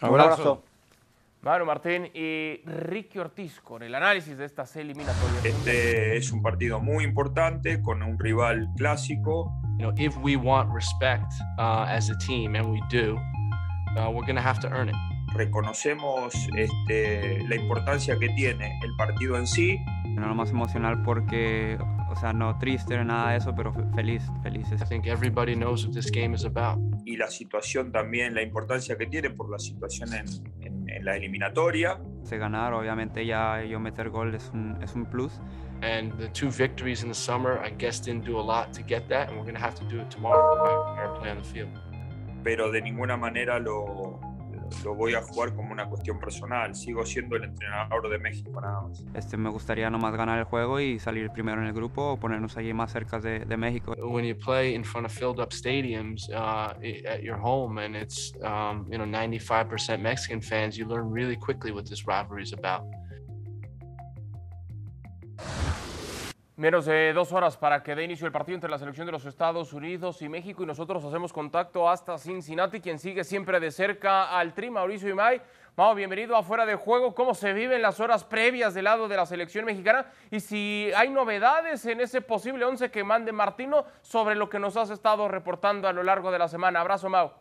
Abrazo. 0.00 0.62
Manu 1.42 1.64
Martín 1.64 2.10
y 2.12 2.60
Ricky 2.66 3.18
Ortiz 3.18 3.60
con 3.60 3.82
el 3.82 3.94
análisis 3.94 4.36
de 4.36 4.44
estas 4.44 4.76
eliminatorias. 4.76 5.42
Este 5.42 6.16
es 6.16 6.32
un 6.32 6.42
partido 6.42 6.80
muy 6.80 7.02
importante 7.02 7.80
con 7.80 8.02
un 8.02 8.18
rival 8.18 8.68
clásico. 8.76 9.50
You 9.78 9.86
know, 9.86 9.94
if 9.96 10.14
we 10.18 10.36
want 10.36 10.70
respect 10.74 11.32
uh, 11.58 11.86
as 11.88 12.10
a 12.10 12.18
team, 12.18 12.54
and 12.56 12.70
we 12.70 12.82
do, 12.90 13.16
uh, 13.96 14.10
we're 14.10 14.26
going 14.26 14.36
to 14.36 14.42
have 14.42 14.60
to 14.60 14.68
earn 14.68 14.90
it 14.90 15.19
reconocemos 15.34 16.34
este, 16.56 17.42
la 17.48 17.54
importancia 17.56 18.18
que 18.18 18.28
tiene 18.30 18.78
el 18.82 18.94
partido 18.96 19.36
en 19.36 19.46
sí. 19.46 19.78
No 20.04 20.28
lo 20.28 20.34
más 20.34 20.50
emocional 20.50 21.02
porque, 21.02 21.78
o 22.10 22.16
sea, 22.16 22.32
no 22.32 22.58
triste 22.58 23.02
nada 23.04 23.30
de 23.30 23.38
eso, 23.38 23.54
pero 23.54 23.72
feliz, 23.94 24.22
felices. 24.42 24.82
I 24.82 24.84
think 24.84 25.06
everybody 25.06 25.54
knows 25.54 25.86
what 25.86 25.94
this 25.94 26.10
game 26.10 26.34
is 26.34 26.44
about. 26.44 26.78
Y 27.04 27.16
la 27.16 27.28
situación 27.28 27.92
también, 27.92 28.34
la 28.34 28.42
importancia 28.42 28.96
que 28.98 29.06
tiene 29.06 29.30
por 29.30 29.50
la 29.50 29.58
situación 29.58 30.12
en, 30.12 30.26
en, 30.60 30.88
en 30.88 31.04
la 31.04 31.16
eliminatoria. 31.16 31.98
Se 32.24 32.36
ganar, 32.36 32.74
obviamente 32.74 33.24
ya 33.24 33.62
yo 33.62 33.80
meter 33.80 34.10
gol 34.10 34.34
es 34.34 34.50
un, 34.52 34.76
es 34.82 34.94
un 34.94 35.06
plus. 35.06 35.40
And 35.82 36.12
the 36.18 36.28
two 36.28 36.50
victories 36.50 37.02
in 37.02 37.08
the 37.08 37.14
summer, 37.14 37.58
I 37.64 37.70
guess, 37.70 38.02
didn't 38.02 38.26
do 38.26 38.38
a 38.38 38.42
lot 38.42 38.74
to 38.74 38.82
get 38.82 39.08
that, 39.08 39.28
and 39.28 39.38
we're 39.38 39.44
going 39.44 39.54
to 39.54 39.62
have 39.62 39.74
to 39.76 39.84
do 39.86 39.98
it 39.98 40.10
tomorrow 40.10 40.58
our 40.98 41.18
play 41.18 41.30
on 41.30 41.38
the 41.38 41.44
field. 41.44 41.70
Pero 42.44 42.70
de 42.70 42.82
ninguna 42.82 43.16
manera 43.16 43.58
lo, 43.58 44.20
lo 44.84 44.94
voy 44.94 45.14
a 45.14 45.22
jugar 45.22 45.54
como 45.54 45.72
una 45.72 45.86
cuestión 45.86 46.18
personal. 46.18 46.74
Sigo 46.74 47.04
siendo 47.04 47.36
el 47.36 47.44
entrenador 47.44 48.08
de 48.08 48.18
México 48.18 48.60
nada 48.60 48.82
más. 48.82 49.04
Este, 49.14 49.36
me 49.36 49.50
gustaría 49.50 49.90
nomás 49.90 50.16
ganar 50.16 50.38
el 50.38 50.44
juego 50.44 50.80
y 50.80 50.98
salir 50.98 51.30
primero 51.30 51.60
en 51.60 51.68
el 51.68 51.72
grupo 51.72 52.12
o 52.12 52.16
ponernos 52.16 52.56
allí 52.56 52.72
más 52.72 52.92
cerca 52.92 53.18
de, 53.18 53.40
de 53.40 53.56
México. 53.56 53.94
When 53.98 54.24
you 54.24 54.34
play 54.34 54.74
in 54.74 54.84
front 54.84 55.06
of 55.06 55.12
filled 55.12 55.40
up 55.40 55.52
stadiums 55.52 56.28
uh, 56.30 56.74
at 57.06 57.22
your 57.22 57.36
home 57.36 57.78
and 57.78 57.94
it's 57.96 58.32
um, 58.42 58.86
you 58.90 58.98
know 58.98 59.04
95% 59.04 60.00
Mexican 60.00 60.40
fans, 60.40 60.76
you 60.76 60.86
learn 60.86 61.10
really 61.10 61.36
quickly 61.36 61.72
what 61.72 61.86
this 61.88 62.06
rivalry 62.06 62.42
is 62.42 62.52
about. 62.52 62.84
Menos 66.60 66.84
de 66.84 67.14
dos 67.14 67.32
horas 67.32 67.56
para 67.56 67.82
que 67.82 67.94
dé 67.94 68.04
inicio 68.04 68.26
el 68.26 68.32
partido 68.32 68.54
entre 68.54 68.68
la 68.68 68.76
selección 68.76 69.06
de 69.06 69.12
los 69.12 69.24
Estados 69.24 69.72
Unidos 69.72 70.20
y 70.20 70.28
México 70.28 70.62
y 70.62 70.66
nosotros 70.66 71.02
hacemos 71.02 71.32
contacto 71.32 71.88
hasta 71.88 72.18
Cincinnati, 72.18 72.82
quien 72.82 72.98
sigue 72.98 73.24
siempre 73.24 73.58
de 73.60 73.70
cerca 73.70 74.38
al 74.38 74.52
Tri, 74.52 74.68
Mauricio 74.68 75.08
Imay. 75.08 75.40
Mau, 75.74 75.94
bienvenido 75.94 76.36
a 76.36 76.42
Fuera 76.42 76.66
de 76.66 76.74
Juego. 76.74 77.14
¿Cómo 77.14 77.32
se 77.32 77.54
viven 77.54 77.80
las 77.80 77.98
horas 77.98 78.24
previas 78.24 78.74
del 78.74 78.84
lado 78.84 79.08
de 79.08 79.16
la 79.16 79.24
selección 79.24 79.64
mexicana? 79.64 80.04
Y 80.30 80.40
si 80.40 80.90
hay 80.94 81.08
novedades 81.08 81.86
en 81.86 82.02
ese 82.02 82.20
posible 82.20 82.66
once 82.66 82.90
que 82.90 83.04
mande 83.04 83.32
Martino 83.32 83.86
sobre 84.02 84.34
lo 84.34 84.50
que 84.50 84.58
nos 84.58 84.76
has 84.76 84.90
estado 84.90 85.28
reportando 85.28 85.88
a 85.88 85.94
lo 85.94 86.02
largo 86.02 86.30
de 86.30 86.40
la 86.40 86.48
semana. 86.48 86.82
Abrazo, 86.82 87.08
Mau. 87.08 87.39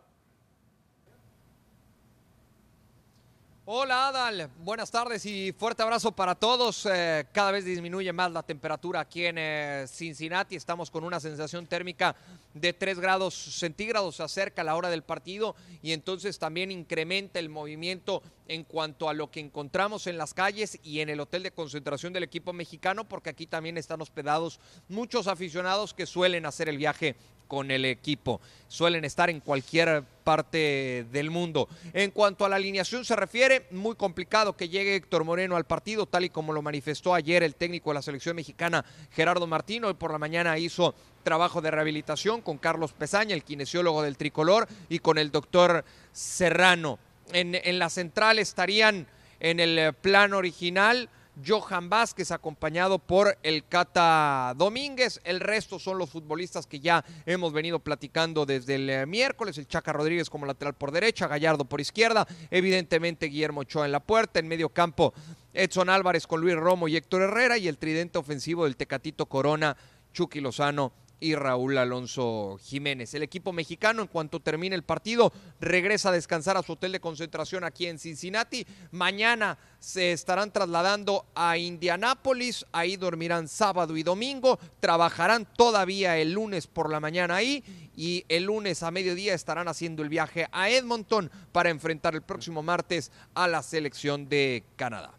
Hola 3.71 4.07
Adal, 4.07 4.49
buenas 4.63 4.89
tardes 4.89 5.27
y 5.27 5.51
fuerte 5.51 5.83
abrazo 5.83 6.11
para 6.11 6.33
todos. 6.33 6.87
Eh, 6.91 7.27
cada 7.31 7.51
vez 7.51 7.65
disminuye 7.65 8.11
más 8.11 8.31
la 8.31 8.41
temperatura 8.41 9.01
aquí 9.01 9.27
en 9.27 9.35
eh, 9.37 9.85
Cincinnati. 9.87 10.55
Estamos 10.55 10.89
con 10.89 11.03
una 11.03 11.19
sensación 11.19 11.67
térmica 11.67 12.15
de 12.55 12.73
3 12.73 12.99
grados 12.99 13.35
centígrados. 13.35 14.15
Se 14.15 14.23
acerca 14.23 14.63
la 14.63 14.75
hora 14.75 14.89
del 14.89 15.03
partido 15.03 15.55
y 15.83 15.91
entonces 15.91 16.39
también 16.39 16.71
incrementa 16.71 17.37
el 17.37 17.49
movimiento 17.49 18.23
en 18.47 18.63
cuanto 18.63 19.07
a 19.07 19.13
lo 19.13 19.29
que 19.29 19.39
encontramos 19.39 20.07
en 20.07 20.17
las 20.17 20.33
calles 20.33 20.79
y 20.81 21.01
en 21.01 21.09
el 21.09 21.19
hotel 21.19 21.43
de 21.43 21.51
concentración 21.51 22.11
del 22.11 22.23
equipo 22.23 22.53
mexicano, 22.53 23.07
porque 23.07 23.29
aquí 23.29 23.45
también 23.45 23.77
están 23.77 24.01
hospedados 24.01 24.59
muchos 24.87 25.27
aficionados 25.27 25.93
que 25.93 26.07
suelen 26.07 26.47
hacer 26.47 26.69
el 26.69 26.77
viaje 26.77 27.15
con 27.49 27.71
el 27.71 27.83
equipo. 27.83 28.39
Suelen 28.67 29.03
estar 29.03 29.29
en 29.31 29.39
cualquier 29.39 30.03
parte 30.23 31.07
del 31.11 31.31
mundo. 31.31 31.67
En 31.91 32.11
cuanto 32.11 32.45
a 32.45 32.49
la 32.49 32.57
alineación 32.57 33.03
se 33.03 33.15
refiere, 33.15 33.65
muy 33.71 33.95
complicado 33.95 34.55
que 34.55 34.69
llegue 34.69 34.95
Héctor 34.95 35.23
Moreno 35.23 35.55
al 35.55 35.65
partido, 35.65 36.05
tal 36.05 36.25
y 36.25 36.29
como 36.29 36.53
lo 36.53 36.61
manifestó 36.61 37.15
ayer 37.15 37.41
el 37.41 37.55
técnico 37.55 37.89
de 37.89 37.95
la 37.95 38.01
selección 38.03 38.35
mexicana, 38.35 38.85
Gerardo 39.11 39.47
Martino. 39.47 39.87
Hoy 39.87 39.95
por 39.95 40.11
la 40.11 40.19
mañana 40.19 40.59
hizo 40.59 40.93
trabajo 41.23 41.59
de 41.59 41.71
rehabilitación 41.71 42.41
con 42.41 42.59
Carlos 42.59 42.93
Pesaña, 42.93 43.33
el 43.33 43.43
kinesiólogo 43.43 44.03
del 44.03 44.15
tricolor, 44.15 44.67
y 44.87 44.99
con 44.99 45.17
el 45.17 45.31
doctor 45.31 45.83
Serrano. 46.13 46.99
En, 47.33 47.55
en 47.55 47.79
la 47.79 47.89
central 47.89 48.37
estarían 48.37 49.07
en 49.39 49.59
el 49.59 49.93
plan 49.93 50.33
original 50.33 51.09
Johan 51.45 51.89
Vázquez, 51.89 52.31
acompañado 52.31 52.99
por 52.99 53.37
el 53.43 53.65
Cata 53.67 54.53
Domínguez. 54.55 55.21
El 55.23 55.39
resto 55.39 55.79
son 55.79 55.97
los 55.97 56.09
futbolistas 56.09 56.67
que 56.67 56.79
ya 56.79 57.03
hemos 57.25 57.53
venido 57.53 57.79
platicando 57.79 58.45
desde 58.45 58.75
el 58.75 58.89
eh, 58.89 59.05
miércoles. 59.05 59.57
El 59.57 59.67
Chaca 59.67 59.93
Rodríguez 59.93 60.29
como 60.29 60.45
lateral 60.45 60.73
por 60.73 60.91
derecha, 60.91 61.27
Gallardo 61.27 61.65
por 61.65 61.81
izquierda, 61.81 62.27
evidentemente 62.51 63.27
Guillermo 63.27 63.61
Ochoa 63.61 63.85
en 63.85 63.91
la 63.91 63.99
puerta, 63.99 64.39
en 64.39 64.47
medio 64.47 64.69
campo 64.69 65.13
Edson 65.53 65.89
Álvarez 65.89 66.27
con 66.27 66.41
Luis 66.41 66.55
Romo 66.55 66.87
y 66.87 66.95
Héctor 66.95 67.23
Herrera 67.23 67.57
y 67.57 67.67
el 67.67 67.77
tridente 67.77 68.17
ofensivo 68.17 68.65
del 68.65 68.77
Tecatito 68.77 69.25
Corona, 69.25 69.75
Chucky 70.13 70.39
Lozano 70.41 70.93
y 71.19 71.35
Raúl 71.35 71.77
Alonso 71.77 72.57
Jiménez. 72.61 73.13
El 73.13 73.23
equipo 73.23 73.53
mexicano, 73.53 74.01
en 74.01 74.07
cuanto 74.07 74.39
termine 74.39 74.75
el 74.75 74.83
partido, 74.83 75.31
regresa 75.59 76.09
a 76.09 76.13
descansar 76.13 76.57
a 76.57 76.63
su 76.63 76.73
hotel 76.73 76.91
de 76.91 76.99
concentración 76.99 77.63
aquí 77.63 77.87
en 77.87 77.99
Cincinnati. 77.99 78.65
Mañana 78.91 79.57
se 79.79 80.11
estarán 80.11 80.51
trasladando 80.51 81.25
a 81.35 81.57
Indianápolis, 81.57 82.65
ahí 82.71 82.97
dormirán 82.97 83.47
sábado 83.47 83.97
y 83.97 84.03
domingo, 84.03 84.59
trabajarán 84.79 85.47
todavía 85.55 86.17
el 86.17 86.33
lunes 86.33 86.67
por 86.67 86.89
la 86.89 86.99
mañana 86.99 87.35
ahí 87.35 87.63
y 87.95 88.25
el 88.29 88.43
lunes 88.43 88.81
a 88.83 88.91
mediodía 88.91 89.33
estarán 89.33 89.67
haciendo 89.67 90.03
el 90.03 90.09
viaje 90.09 90.47
a 90.51 90.69
Edmonton 90.69 91.29
para 91.51 91.69
enfrentar 91.69 92.15
el 92.15 92.21
próximo 92.21 92.63
martes 92.63 93.11
a 93.33 93.47
la 93.47 93.61
selección 93.61 94.29
de 94.29 94.63
Canadá. 94.75 95.18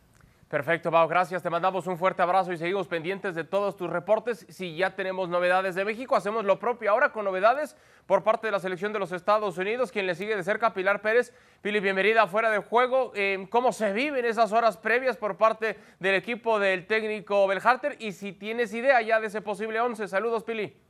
Perfecto, 0.50 0.90
Pau, 0.90 1.06
gracias. 1.06 1.44
Te 1.44 1.48
mandamos 1.48 1.86
un 1.86 1.96
fuerte 1.96 2.22
abrazo 2.22 2.52
y 2.52 2.56
seguimos 2.56 2.88
pendientes 2.88 3.36
de 3.36 3.44
todos 3.44 3.76
tus 3.76 3.88
reportes. 3.88 4.44
Si 4.48 4.74
ya 4.74 4.96
tenemos 4.96 5.28
novedades 5.28 5.76
de 5.76 5.84
México, 5.84 6.16
hacemos 6.16 6.44
lo 6.44 6.58
propio 6.58 6.90
ahora 6.90 7.12
con 7.12 7.24
novedades 7.24 7.76
por 8.04 8.24
parte 8.24 8.48
de 8.48 8.50
la 8.50 8.58
selección 8.58 8.92
de 8.92 8.98
los 8.98 9.12
Estados 9.12 9.58
Unidos. 9.58 9.92
Quien 9.92 10.08
le 10.08 10.16
sigue 10.16 10.34
de 10.34 10.42
cerca, 10.42 10.74
Pilar 10.74 11.02
Pérez. 11.02 11.32
Pili, 11.62 11.78
bienvenida 11.78 12.26
fuera 12.26 12.50
de 12.50 12.58
juego. 12.58 13.12
Eh, 13.14 13.46
¿Cómo 13.48 13.70
se 13.70 13.92
viven 13.92 14.24
esas 14.24 14.50
horas 14.50 14.76
previas 14.76 15.16
por 15.16 15.36
parte 15.36 15.78
del 16.00 16.16
equipo 16.16 16.58
del 16.58 16.84
técnico 16.88 17.46
Belharter? 17.46 17.96
Y 18.00 18.10
si 18.10 18.32
tienes 18.32 18.74
idea 18.74 19.00
ya 19.02 19.20
de 19.20 19.28
ese 19.28 19.42
posible 19.42 19.80
11. 19.80 20.08
Saludos, 20.08 20.42
Pili. 20.42 20.89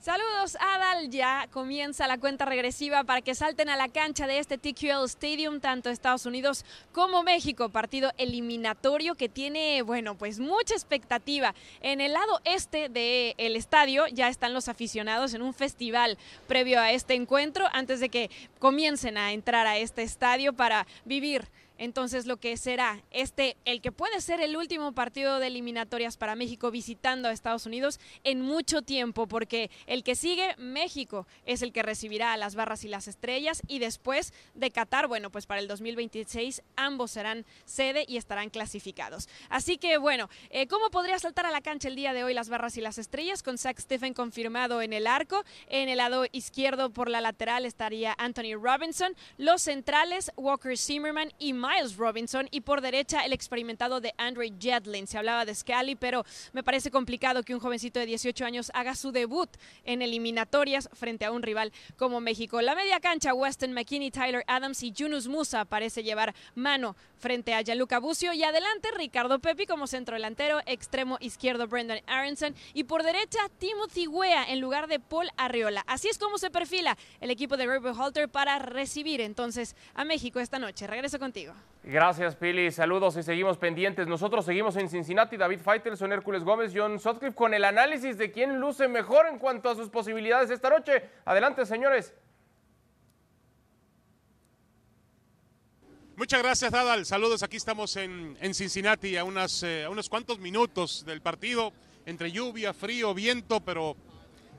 Saludos 0.00 0.56
Adal, 0.58 1.10
ya 1.10 1.46
comienza 1.52 2.06
la 2.06 2.16
cuenta 2.16 2.46
regresiva 2.46 3.04
para 3.04 3.20
que 3.20 3.34
salten 3.34 3.68
a 3.68 3.76
la 3.76 3.88
cancha 3.88 4.26
de 4.26 4.38
este 4.38 4.56
TQL 4.56 5.04
Stadium, 5.04 5.60
tanto 5.60 5.90
Estados 5.90 6.24
Unidos 6.24 6.64
como 6.92 7.22
México, 7.22 7.68
partido 7.68 8.10
eliminatorio 8.16 9.14
que 9.14 9.28
tiene, 9.28 9.82
bueno, 9.82 10.14
pues 10.14 10.40
mucha 10.40 10.72
expectativa. 10.72 11.54
En 11.82 12.00
el 12.00 12.14
lado 12.14 12.40
este 12.46 12.88
del 12.88 13.56
estadio 13.56 14.06
ya 14.06 14.30
están 14.30 14.54
los 14.54 14.68
aficionados 14.68 15.34
en 15.34 15.42
un 15.42 15.52
festival 15.52 16.16
previo 16.48 16.80
a 16.80 16.92
este 16.92 17.12
encuentro, 17.12 17.66
antes 17.70 18.00
de 18.00 18.08
que 18.08 18.30
comiencen 18.58 19.18
a 19.18 19.32
entrar 19.32 19.66
a 19.66 19.76
este 19.76 20.02
estadio 20.02 20.54
para 20.54 20.86
vivir 21.04 21.46
entonces 21.80 22.26
lo 22.26 22.36
que 22.36 22.56
será 22.58 23.02
este, 23.10 23.56
el 23.64 23.80
que 23.80 23.90
puede 23.90 24.20
ser 24.20 24.40
el 24.42 24.54
último 24.54 24.92
partido 24.92 25.38
de 25.38 25.46
eliminatorias 25.46 26.18
para 26.18 26.36
México 26.36 26.70
visitando 26.70 27.26
a 27.26 27.32
Estados 27.32 27.64
Unidos 27.64 27.98
en 28.22 28.42
mucho 28.42 28.82
tiempo, 28.82 29.26
porque 29.26 29.70
el 29.86 30.04
que 30.04 30.14
sigue, 30.14 30.54
México, 30.58 31.26
es 31.46 31.62
el 31.62 31.72
que 31.72 31.82
recibirá 31.82 32.34
a 32.34 32.36
las 32.36 32.54
barras 32.54 32.84
y 32.84 32.88
las 32.88 33.08
estrellas 33.08 33.62
y 33.66 33.78
después 33.78 34.34
de 34.54 34.70
Qatar, 34.70 35.06
bueno, 35.06 35.30
pues 35.30 35.46
para 35.46 35.60
el 35.60 35.68
2026 35.68 36.62
ambos 36.76 37.12
serán 37.12 37.46
sede 37.64 38.04
y 38.06 38.18
estarán 38.18 38.50
clasificados. 38.50 39.28
Así 39.48 39.78
que 39.78 39.96
bueno, 39.96 40.28
eh, 40.50 40.66
¿cómo 40.66 40.90
podría 40.90 41.18
saltar 41.18 41.46
a 41.46 41.50
la 41.50 41.62
cancha 41.62 41.88
el 41.88 41.96
día 41.96 42.12
de 42.12 42.24
hoy 42.24 42.34
las 42.34 42.50
barras 42.50 42.76
y 42.76 42.82
las 42.82 42.98
estrellas? 42.98 43.42
Con 43.42 43.56
Zach 43.56 43.78
Stephen 43.80 44.12
confirmado 44.12 44.82
en 44.82 44.92
el 44.92 45.06
arco, 45.06 45.44
en 45.68 45.88
el 45.88 45.96
lado 45.96 46.26
izquierdo 46.30 46.90
por 46.90 47.08
la 47.08 47.22
lateral 47.22 47.64
estaría 47.64 48.14
Anthony 48.18 48.54
Robinson, 48.60 49.16
los 49.38 49.62
centrales 49.62 50.30
Walker 50.36 50.76
Zimmerman 50.76 51.32
y 51.38 51.54
Miles 51.70 51.96
Robinson 51.96 52.48
y 52.50 52.62
por 52.62 52.80
derecha 52.80 53.24
el 53.24 53.32
experimentado 53.32 54.00
de 54.00 54.12
Andre 54.18 54.52
Jedlin. 54.58 55.06
Se 55.06 55.18
hablaba 55.18 55.44
de 55.44 55.54
Scally, 55.54 55.94
pero 55.94 56.24
me 56.52 56.64
parece 56.64 56.90
complicado 56.90 57.42
que 57.44 57.54
un 57.54 57.60
jovencito 57.60 58.00
de 58.00 58.06
18 58.06 58.44
años 58.44 58.72
haga 58.74 58.96
su 58.96 59.12
debut 59.12 59.48
en 59.84 60.02
eliminatorias 60.02 60.88
frente 60.92 61.24
a 61.24 61.30
un 61.30 61.42
rival 61.42 61.72
como 61.96 62.20
México. 62.20 62.60
La 62.60 62.74
media 62.74 62.98
cancha, 62.98 63.34
Weston 63.34 63.72
McKinney, 63.72 64.10
Tyler 64.10 64.42
Adams 64.48 64.82
y 64.82 64.90
Yunus 64.90 65.28
Musa 65.28 65.64
parece 65.64 66.02
llevar 66.02 66.34
mano 66.54 66.96
frente 67.18 67.54
a 67.54 67.62
Gianluca 67.62 68.00
Bucio 68.00 68.32
y 68.32 68.42
adelante 68.42 68.88
Ricardo 68.96 69.38
Pepi 69.38 69.66
como 69.66 69.86
centro 69.86 70.14
delantero, 70.14 70.60
extremo 70.66 71.18
izquierdo 71.20 71.68
Brendan 71.68 72.00
Aronson 72.06 72.54
y 72.74 72.84
por 72.84 73.02
derecha 73.02 73.38
Timothy 73.58 74.08
Wea 74.08 74.44
en 74.50 74.60
lugar 74.60 74.88
de 74.88 74.98
Paul 74.98 75.28
Arriola. 75.36 75.84
Así 75.86 76.08
es 76.08 76.18
como 76.18 76.38
se 76.38 76.50
perfila 76.50 76.96
el 77.20 77.30
equipo 77.30 77.56
de 77.56 77.66
Ray 77.66 77.80
Halter 77.96 78.28
para 78.28 78.58
recibir 78.58 79.20
entonces 79.20 79.76
a 79.94 80.04
México 80.04 80.40
esta 80.40 80.58
noche. 80.58 80.86
Regreso 80.86 81.18
contigo. 81.18 81.54
Gracias, 81.82 82.36
Pili. 82.36 82.70
Saludos 82.70 83.16
y 83.16 83.22
seguimos 83.22 83.56
pendientes. 83.56 84.06
Nosotros 84.06 84.44
seguimos 84.44 84.76
en 84.76 84.88
Cincinnati. 84.90 85.36
David 85.38 85.60
Faitelson, 85.60 86.12
Hércules 86.12 86.44
Gómez, 86.44 86.72
John 86.74 86.98
Sutcliffe 87.00 87.34
con 87.34 87.54
el 87.54 87.64
análisis 87.64 88.18
de 88.18 88.30
quién 88.30 88.60
luce 88.60 88.86
mejor 88.86 89.26
en 89.26 89.38
cuanto 89.38 89.70
a 89.70 89.74
sus 89.74 89.88
posibilidades 89.88 90.50
esta 90.50 90.68
noche. 90.68 91.08
Adelante, 91.24 91.64
señores. 91.64 92.12
Muchas 96.16 96.42
gracias, 96.42 96.74
Adal. 96.74 97.06
Saludos. 97.06 97.42
Aquí 97.42 97.56
estamos 97.56 97.96
en, 97.96 98.36
en 98.42 98.52
Cincinnati 98.52 99.16
a, 99.16 99.24
unas, 99.24 99.62
eh, 99.62 99.84
a 99.84 99.90
unos 99.90 100.10
cuantos 100.10 100.38
minutos 100.38 101.06
del 101.06 101.22
partido, 101.22 101.72
entre 102.04 102.30
lluvia, 102.30 102.74
frío, 102.74 103.14
viento, 103.14 103.60
pero 103.60 103.96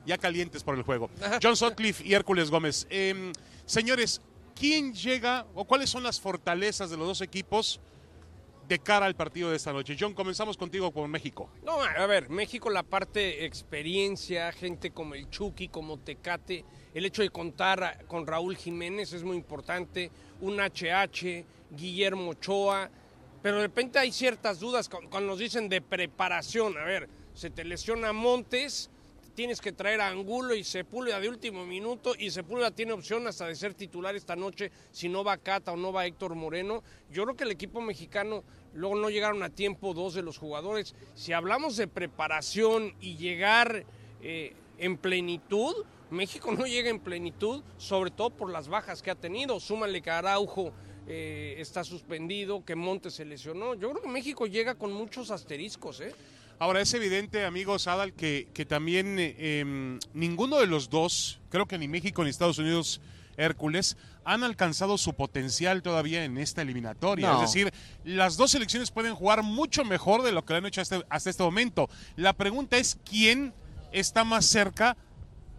ya 0.04 0.18
calientes 0.18 0.64
por 0.64 0.74
el 0.74 0.82
juego. 0.82 1.08
John 1.40 1.54
Sutcliffe 1.56 2.04
y 2.04 2.14
Hércules 2.14 2.50
Gómez. 2.50 2.88
Em, 2.90 3.32
señores, 3.64 4.20
¿quién 4.54 4.94
llega 4.94 5.46
o 5.54 5.64
cuáles 5.64 5.90
son 5.90 6.02
las 6.02 6.20
fortalezas 6.20 6.90
de 6.90 6.96
los 6.96 7.06
dos 7.06 7.20
equipos 7.20 7.80
de 8.68 8.78
cara 8.78 9.06
al 9.06 9.14
partido 9.14 9.50
de 9.50 9.56
esta 9.56 9.72
noche? 9.72 9.96
John, 9.98 10.14
comenzamos 10.14 10.56
contigo 10.56 10.90
con 10.92 11.10
México. 11.10 11.50
No, 11.64 11.82
a 11.82 12.06
ver, 12.06 12.28
México 12.30 12.70
la 12.70 12.82
parte 12.82 13.44
experiencia, 13.44 14.52
gente 14.52 14.90
como 14.90 15.14
el 15.14 15.28
Chucky, 15.30 15.68
como 15.68 15.98
Tecate, 15.98 16.64
el 16.94 17.04
hecho 17.04 17.22
de 17.22 17.30
contar 17.30 18.04
con 18.06 18.26
Raúl 18.26 18.56
Jiménez 18.56 19.12
es 19.12 19.22
muy 19.22 19.36
importante, 19.36 20.10
un 20.40 20.58
HH, 20.60 21.44
Guillermo 21.70 22.30
Ochoa, 22.30 22.90
pero 23.42 23.56
de 23.56 23.62
repente 23.62 23.98
hay 23.98 24.12
ciertas 24.12 24.60
dudas 24.60 24.88
cuando 24.88 25.20
nos 25.20 25.38
dicen 25.38 25.68
de 25.68 25.80
preparación, 25.80 26.78
a 26.78 26.84
ver, 26.84 27.08
se 27.34 27.50
te 27.50 27.64
lesiona 27.64 28.12
Montes, 28.12 28.90
tienes 29.34 29.60
que 29.60 29.72
traer 29.72 30.00
a 30.00 30.08
Angulo 30.08 30.54
y 30.54 30.64
Sepúlveda 30.64 31.20
de 31.20 31.28
último 31.28 31.64
minuto 31.64 32.14
y 32.18 32.30
Sepúlveda 32.30 32.70
tiene 32.70 32.92
opción 32.92 33.26
hasta 33.26 33.46
de 33.46 33.54
ser 33.54 33.74
titular 33.74 34.14
esta 34.14 34.36
noche 34.36 34.70
si 34.90 35.08
no 35.08 35.24
va 35.24 35.38
Cata 35.38 35.72
o 35.72 35.76
no 35.76 35.92
va 35.92 36.06
Héctor 36.06 36.34
Moreno. 36.34 36.82
Yo 37.10 37.24
creo 37.24 37.36
que 37.36 37.44
el 37.44 37.50
equipo 37.50 37.80
mexicano 37.80 38.44
luego 38.74 38.96
no 38.96 39.10
llegaron 39.10 39.42
a 39.42 39.50
tiempo 39.50 39.94
dos 39.94 40.14
de 40.14 40.22
los 40.22 40.38
jugadores. 40.38 40.94
Si 41.14 41.32
hablamos 41.32 41.76
de 41.76 41.88
preparación 41.88 42.94
y 43.00 43.16
llegar 43.16 43.84
eh, 44.22 44.54
en 44.78 44.98
plenitud, 44.98 45.74
México 46.10 46.52
no 46.52 46.66
llega 46.66 46.90
en 46.90 47.00
plenitud, 47.00 47.62
sobre 47.78 48.10
todo 48.10 48.30
por 48.30 48.50
las 48.50 48.68
bajas 48.68 49.02
que 49.02 49.10
ha 49.10 49.14
tenido. 49.14 49.60
Súmale 49.60 50.02
que 50.02 50.10
Araujo 50.10 50.72
eh, 51.06 51.54
está 51.58 51.84
suspendido, 51.84 52.64
que 52.64 52.76
Montes 52.76 53.14
se 53.14 53.24
lesionó. 53.24 53.74
Yo 53.74 53.90
creo 53.90 54.02
que 54.02 54.08
México 54.08 54.46
llega 54.46 54.74
con 54.74 54.92
muchos 54.92 55.30
asteriscos, 55.30 56.00
¿eh? 56.00 56.14
Ahora, 56.58 56.80
es 56.80 56.94
evidente, 56.94 57.44
amigos 57.44 57.86
Adal, 57.88 58.12
que, 58.12 58.48
que 58.54 58.64
también 58.64 59.18
eh, 59.18 59.60
em, 59.60 59.98
ninguno 60.14 60.58
de 60.60 60.66
los 60.66 60.90
dos, 60.90 61.40
creo 61.50 61.66
que 61.66 61.78
ni 61.78 61.88
México 61.88 62.22
ni 62.22 62.30
Estados 62.30 62.58
Unidos, 62.58 63.00
Hércules, 63.36 63.96
han 64.24 64.44
alcanzado 64.44 64.98
su 64.98 65.14
potencial 65.14 65.82
todavía 65.82 66.24
en 66.24 66.38
esta 66.38 66.62
eliminatoria. 66.62 67.30
No. 67.30 67.42
Es 67.42 67.52
decir, 67.52 67.72
las 68.04 68.36
dos 68.36 68.52
selecciones 68.52 68.90
pueden 68.90 69.14
jugar 69.14 69.42
mucho 69.42 69.84
mejor 69.84 70.22
de 70.22 70.32
lo 70.32 70.44
que 70.44 70.52
lo 70.52 70.58
han 70.58 70.66
hecho 70.66 70.80
hasta, 70.80 71.02
hasta 71.08 71.30
este 71.30 71.42
momento. 71.42 71.88
La 72.16 72.32
pregunta 72.32 72.76
es 72.76 72.98
quién 73.04 73.52
está 73.90 74.24
más 74.24 74.46
cerca 74.46 74.96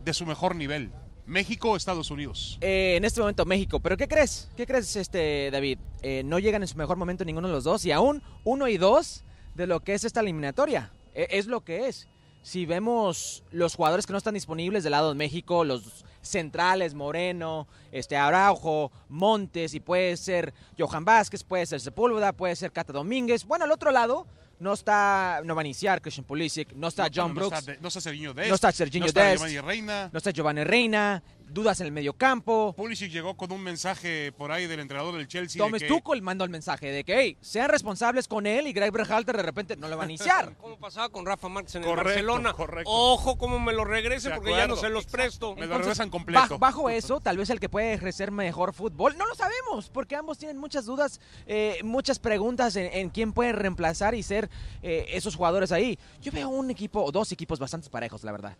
de 0.03 0.13
su 0.13 0.25
mejor 0.25 0.55
nivel. 0.55 0.91
¿México 1.25 1.71
o 1.71 1.77
Estados 1.77 2.11
Unidos? 2.11 2.57
Eh, 2.61 2.95
en 2.97 3.05
este 3.05 3.21
momento 3.21 3.45
México, 3.45 3.79
pero 3.79 3.95
¿qué 3.95 4.07
crees? 4.07 4.49
¿Qué 4.57 4.65
crees, 4.67 4.95
este 4.95 5.49
David? 5.51 5.79
Eh, 6.01 6.21
no 6.25 6.39
llegan 6.39 6.61
en 6.61 6.67
su 6.67 6.77
mejor 6.77 6.97
momento 6.97 7.23
ninguno 7.23 7.47
de 7.47 7.53
los 7.53 7.63
dos 7.63 7.85
y 7.85 7.91
aún 7.91 8.21
uno 8.43 8.67
y 8.67 8.77
dos 8.77 9.23
de 9.55 9.67
lo 9.67 9.79
que 9.81 9.93
es 9.93 10.03
esta 10.03 10.19
eliminatoria. 10.21 10.91
E- 11.13 11.27
es 11.31 11.47
lo 11.47 11.61
que 11.61 11.87
es. 11.87 12.07
Si 12.41 12.65
vemos 12.65 13.43
los 13.51 13.75
jugadores 13.75 14.05
que 14.05 14.11
no 14.11 14.17
están 14.17 14.33
disponibles 14.33 14.83
del 14.83 14.91
lado 14.91 15.09
de 15.09 15.15
México, 15.15 15.63
los 15.63 16.03
centrales, 16.21 16.93
Moreno, 16.93 17.67
este 17.91 18.17
Araujo, 18.17 18.91
Montes 19.09 19.73
y 19.73 19.79
puede 19.79 20.17
ser 20.17 20.53
Johan 20.77 21.05
Vázquez, 21.05 21.43
puede 21.43 21.65
ser 21.65 21.79
Sepúlveda, 21.79 22.33
puede 22.33 22.55
ser 22.55 22.71
Cata 22.71 22.91
Domínguez. 22.91 23.45
Bueno, 23.45 23.63
al 23.65 23.71
otro 23.71 23.91
lado 23.91 24.27
no 24.59 24.73
está, 24.73 25.41
no 25.45 25.55
va 25.55 25.61
a 25.61 25.65
iniciar 25.65 26.01
Christian 26.01 26.25
Pulisic, 26.25 26.73
no 26.73 26.87
está 26.89 27.09
John 27.13 27.29
no 27.29 27.35
Brooks. 27.35 27.59
Está, 27.59 27.75
no 27.81 27.87
está 27.87 28.01
Serginho 28.01 28.33
Dest, 28.33 28.49
No 28.49 28.55
está 28.55 28.71
Serginho 28.71 29.03
no 29.05 29.07
está 29.07 29.23
Dest. 29.23 29.37
Giovanni 29.45 29.59
Reina. 29.59 30.09
No 30.11 30.17
está 30.17 30.31
Giovanni 30.31 30.63
Reina, 30.63 31.23
dudas 31.53 31.79
en 31.79 31.87
el 31.87 31.91
medio 31.91 32.13
campo. 32.13 32.73
Pulisic 32.75 33.11
llegó 33.11 33.35
con 33.35 33.51
un 33.51 33.61
mensaje 33.61 34.31
por 34.31 34.51
ahí 34.51 34.67
del 34.67 34.79
entrenador 34.79 35.15
del 35.15 35.27
Chelsea. 35.27 35.59
Thomas 35.59 35.81
de 35.81 35.87
que, 35.87 35.93
Tuchel 35.93 36.21
mandó 36.21 36.43
el 36.43 36.49
mensaje 36.49 36.91
de 36.91 37.03
que 37.03 37.19
hey, 37.19 37.37
sean 37.41 37.69
responsables 37.69 38.27
con 38.27 38.47
él 38.47 38.67
y 38.67 38.73
Greg 38.73 38.91
Berhalter 38.91 39.37
de 39.37 39.43
repente 39.43 39.75
no 39.75 39.87
le 39.87 39.95
va 39.95 40.03
a 40.03 40.05
iniciar. 40.05 40.55
Como 40.61 40.77
pasaba 40.77 41.09
con 41.09 41.25
Rafa 41.25 41.49
Márquez 41.49 41.75
en 41.75 41.83
el 41.83 41.95
Barcelona. 41.95 42.53
correcto. 42.53 42.89
Ojo 42.91 43.37
cómo 43.37 43.59
me 43.59 43.73
lo 43.73 43.85
regrese 43.85 44.29
porque 44.31 44.51
ya 44.51 44.67
no 44.67 44.75
se 44.75 44.89
los 44.89 45.05
presto. 45.05 45.55
Me 45.55 45.67
lo 45.67 45.77
regresan 45.77 46.09
completo. 46.09 46.41
Bajo, 46.41 46.59
bajo 46.59 46.89
eso, 46.89 47.19
tal 47.19 47.37
vez 47.37 47.49
el 47.49 47.59
que 47.59 47.69
puede 47.69 47.93
ejercer 47.93 48.31
mejor 48.31 48.73
fútbol, 48.73 49.17
no 49.17 49.25
lo 49.27 49.35
sabemos, 49.35 49.89
porque 49.89 50.15
ambos 50.15 50.37
tienen 50.37 50.57
muchas 50.57 50.85
dudas, 50.85 51.19
eh, 51.45 51.79
muchas 51.83 52.19
preguntas 52.19 52.75
en, 52.75 52.91
en 52.93 53.09
quién 53.09 53.33
puede 53.33 53.53
reemplazar 53.53 54.15
y 54.15 54.23
ser 54.23 54.49
eh, 54.81 55.05
esos 55.09 55.35
jugadores 55.35 55.71
ahí. 55.71 55.97
Yo 56.21 56.31
veo 56.31 56.49
un 56.49 56.69
equipo, 56.71 57.03
o 57.03 57.11
dos 57.11 57.31
equipos 57.31 57.59
bastante 57.59 57.89
parejos, 57.89 58.23
la 58.23 58.31
verdad. 58.31 58.57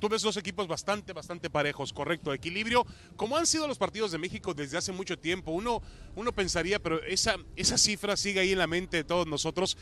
Tú 0.00 0.08
ves 0.08 0.22
dos 0.22 0.38
equipos 0.38 0.66
bastante, 0.66 1.12
bastante 1.12 1.50
parejos, 1.50 1.92
correcto, 1.92 2.32
equilibrio, 2.32 2.86
como 3.16 3.36
han 3.36 3.46
sido 3.46 3.68
los 3.68 3.76
partidos 3.76 4.10
de 4.10 4.18
México 4.18 4.54
desde 4.54 4.78
hace 4.78 4.92
mucho 4.92 5.18
tiempo. 5.18 5.52
Uno, 5.52 5.82
uno 6.16 6.32
pensaría, 6.32 6.78
pero 6.78 7.02
esa, 7.04 7.36
esa 7.54 7.76
cifra 7.76 8.16
sigue 8.16 8.40
ahí 8.40 8.52
en 8.52 8.58
la 8.58 8.66
mente 8.66 8.96
de 8.96 9.04
todos 9.04 9.26
nosotros, 9.26 9.76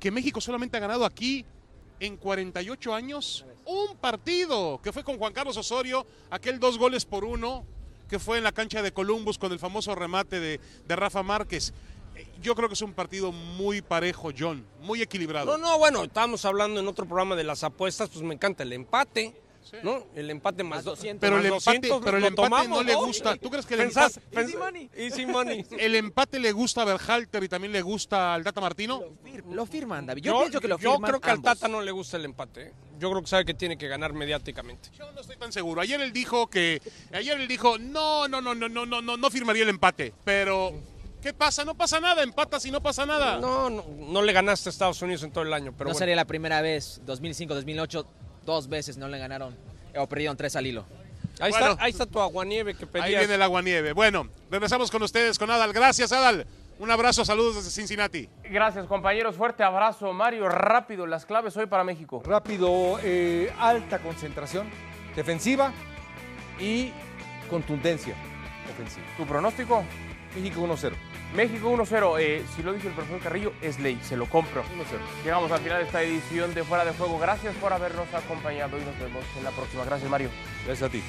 que 0.00 0.10
México 0.10 0.40
solamente 0.40 0.76
ha 0.76 0.80
ganado 0.80 1.04
aquí 1.04 1.46
en 2.00 2.16
48 2.16 2.94
años 2.94 3.46
un 3.64 3.96
partido, 3.96 4.80
que 4.82 4.92
fue 4.92 5.04
con 5.04 5.18
Juan 5.18 5.32
Carlos 5.32 5.56
Osorio, 5.56 6.04
aquel 6.30 6.58
dos 6.58 6.76
goles 6.76 7.04
por 7.04 7.24
uno, 7.24 7.64
que 8.08 8.18
fue 8.18 8.38
en 8.38 8.44
la 8.44 8.50
cancha 8.50 8.82
de 8.82 8.92
Columbus 8.92 9.38
con 9.38 9.52
el 9.52 9.60
famoso 9.60 9.94
remate 9.94 10.40
de, 10.40 10.60
de 10.84 10.96
Rafa 10.96 11.22
Márquez. 11.22 11.72
Yo 12.42 12.56
creo 12.56 12.68
que 12.68 12.74
es 12.74 12.82
un 12.82 12.92
partido 12.92 13.30
muy 13.30 13.82
parejo, 13.82 14.30
John, 14.36 14.66
muy 14.80 15.00
equilibrado. 15.00 15.46
No, 15.46 15.58
no, 15.58 15.78
bueno, 15.78 16.02
estábamos 16.02 16.44
hablando 16.44 16.80
en 16.80 16.88
otro 16.88 17.06
programa 17.06 17.36
de 17.36 17.44
las 17.44 17.62
apuestas, 17.62 18.08
pues 18.08 18.24
me 18.24 18.34
encanta 18.34 18.64
el 18.64 18.72
empate. 18.72 19.32
¿No? 19.82 20.04
El 20.14 20.30
empate 20.30 20.62
más, 20.64 20.78
Más 20.78 20.84
do- 20.84 20.90
200. 20.92 21.20
Pero 21.20 21.36
más 21.36 21.44
el 21.44 21.52
empate, 21.52 21.64
200, 21.88 22.00
pero 22.04 22.16
el 22.16 22.22
lo 22.22 22.28
empate 22.28 22.48
tomamos, 22.48 22.78
no 22.78 22.82
le 22.82 22.94
gusta. 22.94 23.36
¿Tú 23.36 23.50
crees 23.50 23.66
que 23.66 23.74
el 23.74 23.80
Pensás- 23.80 24.16
empate, 24.16 24.36
pens- 24.36 24.42
Easy 24.46 24.56
money. 24.56 24.90
Easy 24.94 25.26
money. 25.26 25.66
el 25.78 25.94
empate 25.96 26.38
le 26.40 26.52
gusta 26.52 26.82
a 26.82 26.84
Berhalter 26.86 27.44
y 27.44 27.48
también 27.48 27.72
le 27.72 27.82
gusta 27.82 28.34
al 28.34 28.42
Tata 28.44 28.60
Martino? 28.60 29.00
Fir- 29.24 29.44
Lo 29.52 29.66
firman, 29.66 30.06
David. 30.06 30.22
Yo, 30.22 30.38
pienso 30.40 30.60
que 30.60 30.68
lo 30.68 30.78
yo 30.78 30.98
creo 30.98 31.20
que 31.20 31.30
al. 31.30 31.42
Tata 31.42 31.68
no 31.68 31.80
le 31.82 31.90
gusta 31.90 32.16
el 32.16 32.24
empate. 32.24 32.62
¿eh? 32.68 32.72
Yo 32.98 33.10
creo 33.10 33.22
que 33.22 33.28
sabe 33.28 33.44
que 33.44 33.54
tiene 33.54 33.78
que 33.78 33.88
ganar 33.88 34.12
mediáticamente. 34.12 34.90
Yo 34.98 35.10
no 35.12 35.20
estoy 35.20 35.36
tan 35.36 35.52
seguro. 35.52 35.80
Ayer 35.80 36.00
él 36.00 36.12
dijo 36.12 36.48
que 36.48 36.82
ayer 37.12 37.40
él 37.40 37.48
dijo, 37.48 37.78
"No, 37.78 38.28
no, 38.28 38.40
no, 38.40 38.54
no, 38.54 38.68
no, 38.68 38.84
no, 38.86 39.00
no, 39.00 39.16
no 39.16 39.30
firmaría 39.30 39.62
el 39.62 39.68
empate." 39.70 40.12
Pero 40.24 40.72
¿qué 41.22 41.32
pasa? 41.32 41.64
No 41.64 41.74
pasa 41.74 41.98
nada, 42.00 42.22
empatas 42.22 42.64
y 42.66 42.70
no 42.70 42.82
pasa 42.82 43.06
nada. 43.06 43.38
No, 43.38 43.70
no, 43.70 43.84
no 43.98 44.22
le 44.22 44.32
ganaste 44.32 44.68
a 44.68 44.70
Estados 44.70 45.00
Unidos 45.00 45.22
en 45.22 45.30
todo 45.32 45.44
el 45.44 45.52
año, 45.54 45.72
pero 45.72 45.88
no 45.88 45.92
bueno. 45.92 45.98
sería 45.98 46.16
la 46.16 46.26
primera 46.26 46.60
vez, 46.60 47.00
2005, 47.06 47.54
2008, 47.54 48.06
dos 48.44 48.68
veces 48.68 48.96
no 48.96 49.08
le 49.08 49.18
ganaron 49.18 49.56
o 49.96 50.06
perdieron 50.08 50.36
tres 50.36 50.56
al 50.56 50.66
hilo. 50.66 50.84
Ahí, 51.40 51.50
Bueno. 51.50 51.70
está, 51.72 51.84
ahí 51.84 51.90
está 51.90 52.06
tu 52.06 52.20
aguanieve 52.20 52.74
que 52.74 52.86
pedías. 52.86 53.06
Ahí 53.06 53.16
viene 53.16 53.34
el 53.34 53.42
aguanieve. 53.42 53.92
Bueno, 53.92 54.28
regresamos 54.50 54.90
con 54.90 55.02
ustedes 55.02 55.38
con 55.38 55.50
Adal. 55.50 55.72
Gracias, 55.72 56.12
Adal. 56.12 56.46
Un 56.78 56.90
abrazo, 56.90 57.24
saludos 57.24 57.56
desde 57.56 57.70
Cincinnati. 57.70 58.28
Gracias, 58.44 58.86
compañeros. 58.86 59.36
Fuerte 59.36 59.62
abrazo, 59.62 60.12
Mario. 60.12 60.48
Rápido, 60.48 61.06
las 61.06 61.26
claves 61.26 61.56
hoy 61.56 61.66
para 61.66 61.84
México. 61.84 62.22
Rápido, 62.24 62.98
eh, 63.02 63.52
alta 63.58 63.98
concentración 63.98 64.68
defensiva 65.14 65.72
y 66.58 66.90
contundencia 67.50 68.14
ofensiva. 68.72 69.06
¿Tu 69.16 69.26
pronóstico? 69.26 69.84
México 70.34 70.60
1-0. 70.62 70.92
México 71.34 71.70
1-0. 71.70 72.20
Eh, 72.20 72.44
si 72.54 72.62
lo 72.62 72.72
dice 72.72 72.88
el 72.88 72.94
profesor 72.94 73.20
Carrillo, 73.20 73.52
es 73.62 73.78
ley, 73.78 73.98
se 74.02 74.16
lo 74.16 74.26
compro. 74.26 74.62
1-0. 74.62 74.66
Llegamos 75.24 75.50
al 75.52 75.60
final 75.60 75.78
de 75.78 75.84
esta 75.84 76.02
edición 76.02 76.54
de 76.54 76.64
Fuera 76.64 76.84
de 76.84 76.92
Juego. 76.92 77.18
Gracias 77.18 77.54
por 77.56 77.72
habernos 77.72 78.12
acompañado 78.14 78.78
y 78.78 78.84
nos 78.84 78.98
vemos 78.98 79.24
en 79.36 79.44
la 79.44 79.50
próxima. 79.50 79.84
Gracias, 79.84 80.10
Mario. 80.10 80.30
Gracias 80.66 80.88
a 80.88 80.92
ti. 80.92 81.02